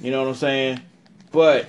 You 0.00 0.10
know 0.10 0.22
what 0.22 0.28
I'm 0.30 0.34
saying? 0.34 0.80
But 1.30 1.66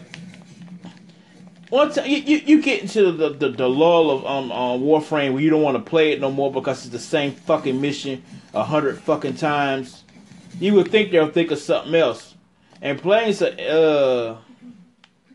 once 1.74 1.98
you, 2.06 2.38
you, 2.46 2.62
get 2.62 2.84
into 2.84 3.12
the, 3.12 3.30
the, 3.30 3.50
the 3.50 3.68
lull 3.68 4.12
of 4.12 4.26
um, 4.28 4.52
um 4.52 4.82
Warframe 4.82 5.34
where 5.34 5.42
you 5.42 5.50
don't 5.50 5.64
want 5.64 5.76
to 5.76 5.90
play 5.90 6.12
it 6.12 6.22
no 6.22 6.30
more 6.30 6.52
because 6.52 6.84
it's 6.84 6.94
the 6.94 7.00
same 7.00 7.32
fucking 7.32 7.82
mission 7.82 8.22
a 8.54 8.64
hundred 8.64 9.00
fucking 9.00 9.38
times, 9.38 10.04
you 10.60 10.76
would 10.76 10.92
think 10.92 11.10
they'll 11.10 11.32
think 11.32 11.50
of 11.50 11.58
something 11.58 11.96
else. 11.96 12.36
And 12.80 13.02
playing 13.02 13.34
some 13.34 13.54
uh 13.68 14.36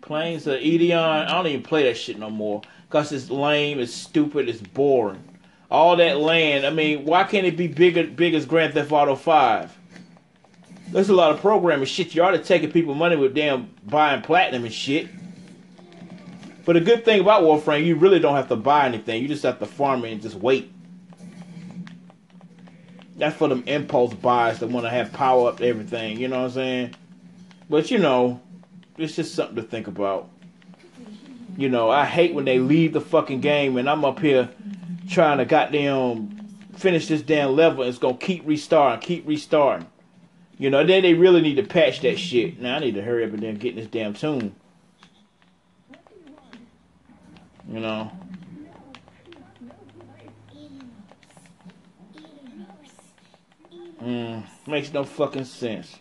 playing 0.00 0.38
some 0.38 0.54
Eidolon, 0.54 1.26
I 1.26 1.32
don't 1.32 1.48
even 1.48 1.64
play 1.64 1.82
that 1.82 1.96
shit 1.96 2.20
no 2.20 2.30
more 2.30 2.62
because 2.88 3.10
it's 3.10 3.30
lame, 3.30 3.80
it's 3.80 3.92
stupid, 3.92 4.48
it's 4.48 4.60
boring. 4.60 5.24
All 5.72 5.96
that 5.96 6.18
land, 6.18 6.64
I 6.64 6.70
mean, 6.70 7.04
why 7.04 7.24
can't 7.24 7.48
it 7.48 7.56
be 7.56 7.66
bigger 7.66 8.04
big 8.06 8.34
as 8.34 8.46
Grand 8.46 8.74
Theft 8.74 8.92
Auto 8.92 9.16
Five? 9.16 9.76
There's 10.92 11.08
a 11.08 11.14
lot 11.14 11.32
of 11.32 11.40
programming 11.40 11.86
shit. 11.86 12.14
You 12.14 12.22
ought 12.22 12.30
to 12.30 12.38
taking 12.38 12.70
people 12.70 12.94
money 12.94 13.16
with 13.16 13.34
damn 13.34 13.70
buying 13.84 14.22
platinum 14.22 14.64
and 14.64 14.72
shit. 14.72 15.08
But 16.68 16.74
the 16.74 16.80
good 16.80 17.02
thing 17.02 17.18
about 17.18 17.44
Warframe, 17.44 17.86
you 17.86 17.96
really 17.96 18.18
don't 18.18 18.34
have 18.34 18.48
to 18.48 18.56
buy 18.56 18.84
anything. 18.84 19.22
You 19.22 19.28
just 19.28 19.42
have 19.42 19.58
to 19.60 19.64
farm 19.64 20.04
it 20.04 20.12
and 20.12 20.20
just 20.20 20.34
wait. 20.34 20.70
That's 23.16 23.34
for 23.34 23.48
them 23.48 23.64
impulse 23.66 24.12
buys 24.12 24.58
that 24.58 24.66
want 24.66 24.84
to 24.84 24.90
have 24.90 25.10
power 25.14 25.48
up 25.48 25.62
everything. 25.62 26.20
You 26.20 26.28
know 26.28 26.40
what 26.40 26.48
I'm 26.48 26.50
saying? 26.50 26.94
But 27.70 27.90
you 27.90 27.96
know, 27.96 28.42
it's 28.98 29.16
just 29.16 29.34
something 29.34 29.56
to 29.56 29.62
think 29.62 29.86
about. 29.86 30.28
You 31.56 31.70
know, 31.70 31.88
I 31.88 32.04
hate 32.04 32.34
when 32.34 32.44
they 32.44 32.58
leave 32.58 32.92
the 32.92 33.00
fucking 33.00 33.40
game 33.40 33.78
and 33.78 33.88
I'm 33.88 34.04
up 34.04 34.18
here 34.18 34.50
trying 35.08 35.38
to 35.38 35.46
goddamn 35.46 36.38
finish 36.76 37.08
this 37.08 37.22
damn 37.22 37.56
level 37.56 37.80
and 37.80 37.88
it's 37.88 37.98
gonna 37.98 38.18
keep 38.18 38.46
restarting, 38.46 39.00
keep 39.00 39.26
restarting. 39.26 39.88
You 40.58 40.68
know, 40.68 40.84
then 40.84 41.00
they 41.00 41.14
really 41.14 41.40
need 41.40 41.56
to 41.56 41.62
patch 41.62 42.02
that 42.02 42.18
shit. 42.18 42.60
Now 42.60 42.76
I 42.76 42.80
need 42.80 42.96
to 42.96 43.02
hurry 43.02 43.24
up 43.24 43.32
and 43.32 43.42
then 43.42 43.54
get 43.54 43.70
in 43.70 43.76
this 43.76 43.86
damn 43.86 44.12
tune. 44.12 44.54
You 47.68 47.80
know. 47.80 48.10
Mm, 54.02 54.44
makes 54.66 54.92
no 54.92 55.04
fucking 55.04 55.44
sense. 55.44 55.98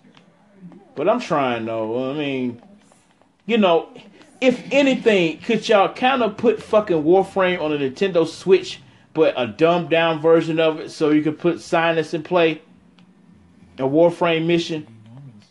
But 0.95 1.09
I'm 1.09 1.19
trying 1.19 1.65
though. 1.65 2.11
I 2.11 2.13
mean, 2.13 2.61
you 3.45 3.57
know, 3.57 3.89
if 4.39 4.63
anything, 4.71 5.39
could 5.39 5.67
y'all 5.67 5.93
kind 5.93 6.23
of 6.23 6.37
put 6.37 6.61
fucking 6.61 7.03
Warframe 7.03 7.61
on 7.61 7.73
a 7.73 7.77
Nintendo 7.77 8.27
Switch, 8.27 8.81
but 9.13 9.33
a 9.35 9.47
dumbed 9.47 9.89
down 9.89 10.21
version 10.21 10.59
of 10.59 10.79
it, 10.79 10.91
so 10.91 11.09
you 11.09 11.23
could 11.23 11.39
put 11.39 11.59
Silence 11.59 12.13
in 12.13 12.23
play? 12.23 12.61
a 13.79 13.83
Warframe 13.83 14.45
mission, 14.45 14.87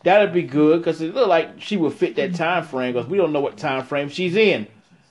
that'd 0.02 0.32
be 0.32 0.42
good 0.42 0.80
because 0.80 1.00
it 1.00 1.14
look 1.14 1.28
like 1.28 1.60
she 1.60 1.76
would 1.76 1.92
fit 1.92 2.16
that 2.16 2.34
time 2.34 2.64
frame 2.64 2.92
because 2.92 3.08
we 3.08 3.16
don't 3.16 3.32
know 3.32 3.40
what 3.40 3.56
time 3.56 3.84
frame 3.84 4.08
she's 4.08 4.36
in. 4.36 4.66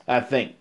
I 0.08 0.20
think. 0.20 0.56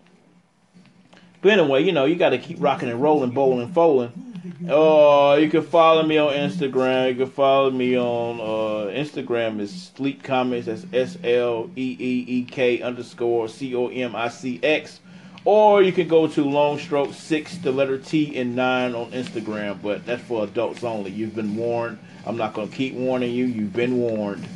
But 1.44 1.58
anyway, 1.58 1.84
you 1.84 1.92
know, 1.92 2.06
you 2.06 2.16
got 2.16 2.30
to 2.30 2.38
keep 2.38 2.56
rocking 2.58 2.88
and 2.88 3.02
rolling, 3.02 3.32
bowling, 3.32 3.68
folding. 3.68 4.32
Oh, 4.66 5.34
you 5.34 5.50
can 5.50 5.60
follow 5.60 6.02
me 6.02 6.16
on 6.16 6.32
Instagram. 6.32 7.10
You 7.10 7.16
can 7.16 7.30
follow 7.30 7.70
me 7.70 7.98
on 7.98 8.40
uh, 8.40 8.90
Instagram 8.90 9.60
is 9.60 9.92
Sleek 9.94 10.22
Comics. 10.22 10.64
That's 10.64 10.86
S 10.94 11.18
L 11.22 11.68
E 11.76 11.96
E 12.00 12.24
E 12.26 12.44
K 12.44 12.80
underscore 12.80 13.48
C 13.48 13.74
O 13.74 13.88
M 13.88 14.16
I 14.16 14.30
C 14.30 14.58
X. 14.62 15.00
Or 15.44 15.82
you 15.82 15.92
can 15.92 16.08
go 16.08 16.26
to 16.28 16.44
Long 16.44 16.78
Stroke 16.78 17.12
Six, 17.12 17.58
the 17.58 17.72
letter 17.72 17.98
T 17.98 18.34
and 18.38 18.56
nine 18.56 18.94
on 18.94 19.10
Instagram. 19.10 19.82
But 19.82 20.06
that's 20.06 20.22
for 20.22 20.44
adults 20.44 20.82
only. 20.82 21.10
You've 21.10 21.34
been 21.34 21.56
warned. 21.56 21.98
I'm 22.24 22.38
not 22.38 22.54
gonna 22.54 22.68
keep 22.68 22.94
warning 22.94 23.34
you. 23.34 23.44
You've 23.44 23.74
been 23.74 23.98
warned. 23.98 24.48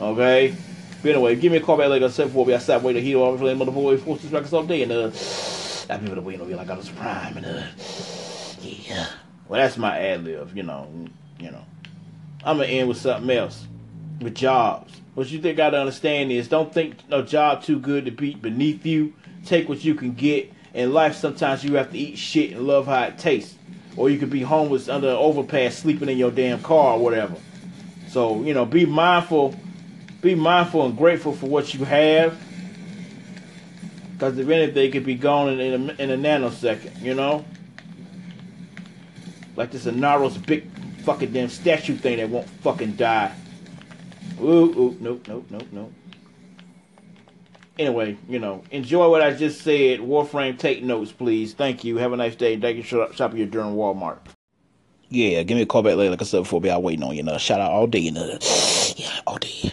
Okay. 0.00 0.56
But 1.02 1.10
anyway, 1.10 1.36
give 1.36 1.52
me 1.52 1.58
a 1.58 1.60
call 1.60 1.76
back 1.76 1.90
later. 1.90 2.08
Seven 2.08 2.32
four. 2.32 2.50
I 2.50 2.56
sat 2.56 2.80
waiting 2.80 3.02
to 3.02 3.06
heal 3.06 3.20
over 3.20 3.36
for 3.36 3.54
mother 3.54 3.70
boy 3.70 3.98
forces 3.98 4.32
records 4.32 4.54
all 4.54 4.64
day 4.64 4.82
and 4.82 4.90
uh, 4.90 5.10
Been 5.88 6.24
waiting 6.24 6.40
to 6.40 6.46
be 6.46 6.54
like 6.54 6.70
I 6.70 6.76
was 6.76 6.88
prime 6.88 7.36
and 7.36 7.46
uh, 7.46 7.62
yeah. 8.60 9.06
Well, 9.48 9.60
that's 9.60 9.76
my 9.76 9.98
ad 9.98 10.24
lib. 10.24 10.56
You 10.56 10.62
know, 10.62 10.88
you 11.38 11.50
know. 11.50 11.64
I'm 12.44 12.58
gonna 12.58 12.68
end 12.68 12.88
with 12.88 12.98
something 12.98 13.30
else. 13.30 13.66
With 14.20 14.34
jobs. 14.34 14.92
What 15.14 15.30
you 15.30 15.40
think 15.40 15.54
I 15.54 15.64
gotta 15.64 15.78
understand 15.78 16.32
is 16.32 16.48
don't 16.48 16.72
think 16.72 17.08
no 17.08 17.22
job 17.22 17.62
too 17.62 17.78
good 17.78 18.04
to 18.04 18.10
be 18.10 18.34
beneath 18.34 18.84
you. 18.84 19.14
Take 19.44 19.68
what 19.68 19.84
you 19.84 19.94
can 19.94 20.12
get. 20.12 20.52
In 20.74 20.92
life, 20.92 21.16
sometimes 21.16 21.64
you 21.64 21.74
have 21.74 21.92
to 21.92 21.98
eat 21.98 22.18
shit 22.18 22.52
and 22.52 22.66
love 22.66 22.86
how 22.86 23.04
it 23.04 23.18
tastes 23.18 23.56
or 23.96 24.10
you 24.10 24.18
could 24.18 24.30
be 24.30 24.42
homeless 24.42 24.88
under 24.88 25.08
an 25.08 25.16
overpass 25.16 25.76
sleeping 25.76 26.08
in 26.08 26.18
your 26.18 26.30
damn 26.30 26.62
car 26.62 26.94
or 26.94 26.98
whatever. 26.98 27.34
So, 28.08 28.42
you 28.42 28.54
know, 28.54 28.64
be 28.64 28.86
mindful, 28.86 29.54
be 30.20 30.34
mindful 30.34 30.86
and 30.86 30.96
grateful 30.96 31.32
for 31.32 31.46
what 31.46 31.74
you 31.74 31.84
have. 31.84 32.38
Because 34.16 34.38
if 34.38 34.48
anything, 34.48 34.92
could 34.92 35.04
be 35.04 35.14
gone 35.14 35.50
in, 35.50 35.60
in, 35.60 35.90
a, 35.90 35.92
in 36.02 36.10
a 36.10 36.16
nanosecond, 36.16 37.02
you 37.02 37.12
know? 37.12 37.44
Like 39.56 39.70
this 39.70 39.84
Inaros 39.84 40.44
big 40.46 40.70
fucking 41.02 41.32
damn 41.32 41.50
statue 41.50 41.96
thing 41.96 42.16
that 42.16 42.30
won't 42.30 42.48
fucking 42.48 42.92
die. 42.96 43.34
Ooh, 44.40 44.44
ooh, 44.46 44.96
nope, 45.00 45.26
nope, 45.28 45.46
nope, 45.50 45.66
nope. 45.70 45.92
Anyway, 47.78 48.16
you 48.26 48.38
know, 48.38 48.64
enjoy 48.70 49.10
what 49.10 49.20
I 49.20 49.32
just 49.32 49.60
said. 49.60 50.00
Warframe, 50.00 50.58
take 50.58 50.82
notes, 50.82 51.12
please. 51.12 51.52
Thank 51.52 51.84
you. 51.84 51.98
Have 51.98 52.14
a 52.14 52.16
nice 52.16 52.34
day. 52.34 52.58
Thank 52.58 52.78
you. 52.78 52.82
Shop, 52.82 53.12
shop 53.12 53.34
here 53.34 53.44
during 53.44 53.74
Walmart. 53.74 54.18
Yeah, 55.10 55.42
give 55.42 55.56
me 55.56 55.62
a 55.62 55.66
call 55.66 55.82
back 55.82 55.96
later. 55.96 56.10
Like 56.10 56.22
I 56.22 56.24
said 56.24 56.38
before, 56.38 56.60
be 56.60 56.70
out 56.70 56.82
waiting 56.82 57.04
on 57.04 57.14
you. 57.14 57.22
Know. 57.22 57.36
Shout 57.36 57.60
out 57.60 57.70
all 57.70 57.86
day. 57.86 57.98
You 57.98 58.12
know. 58.12 58.38
Yeah, 58.96 59.20
all 59.26 59.36
day. 59.36 59.60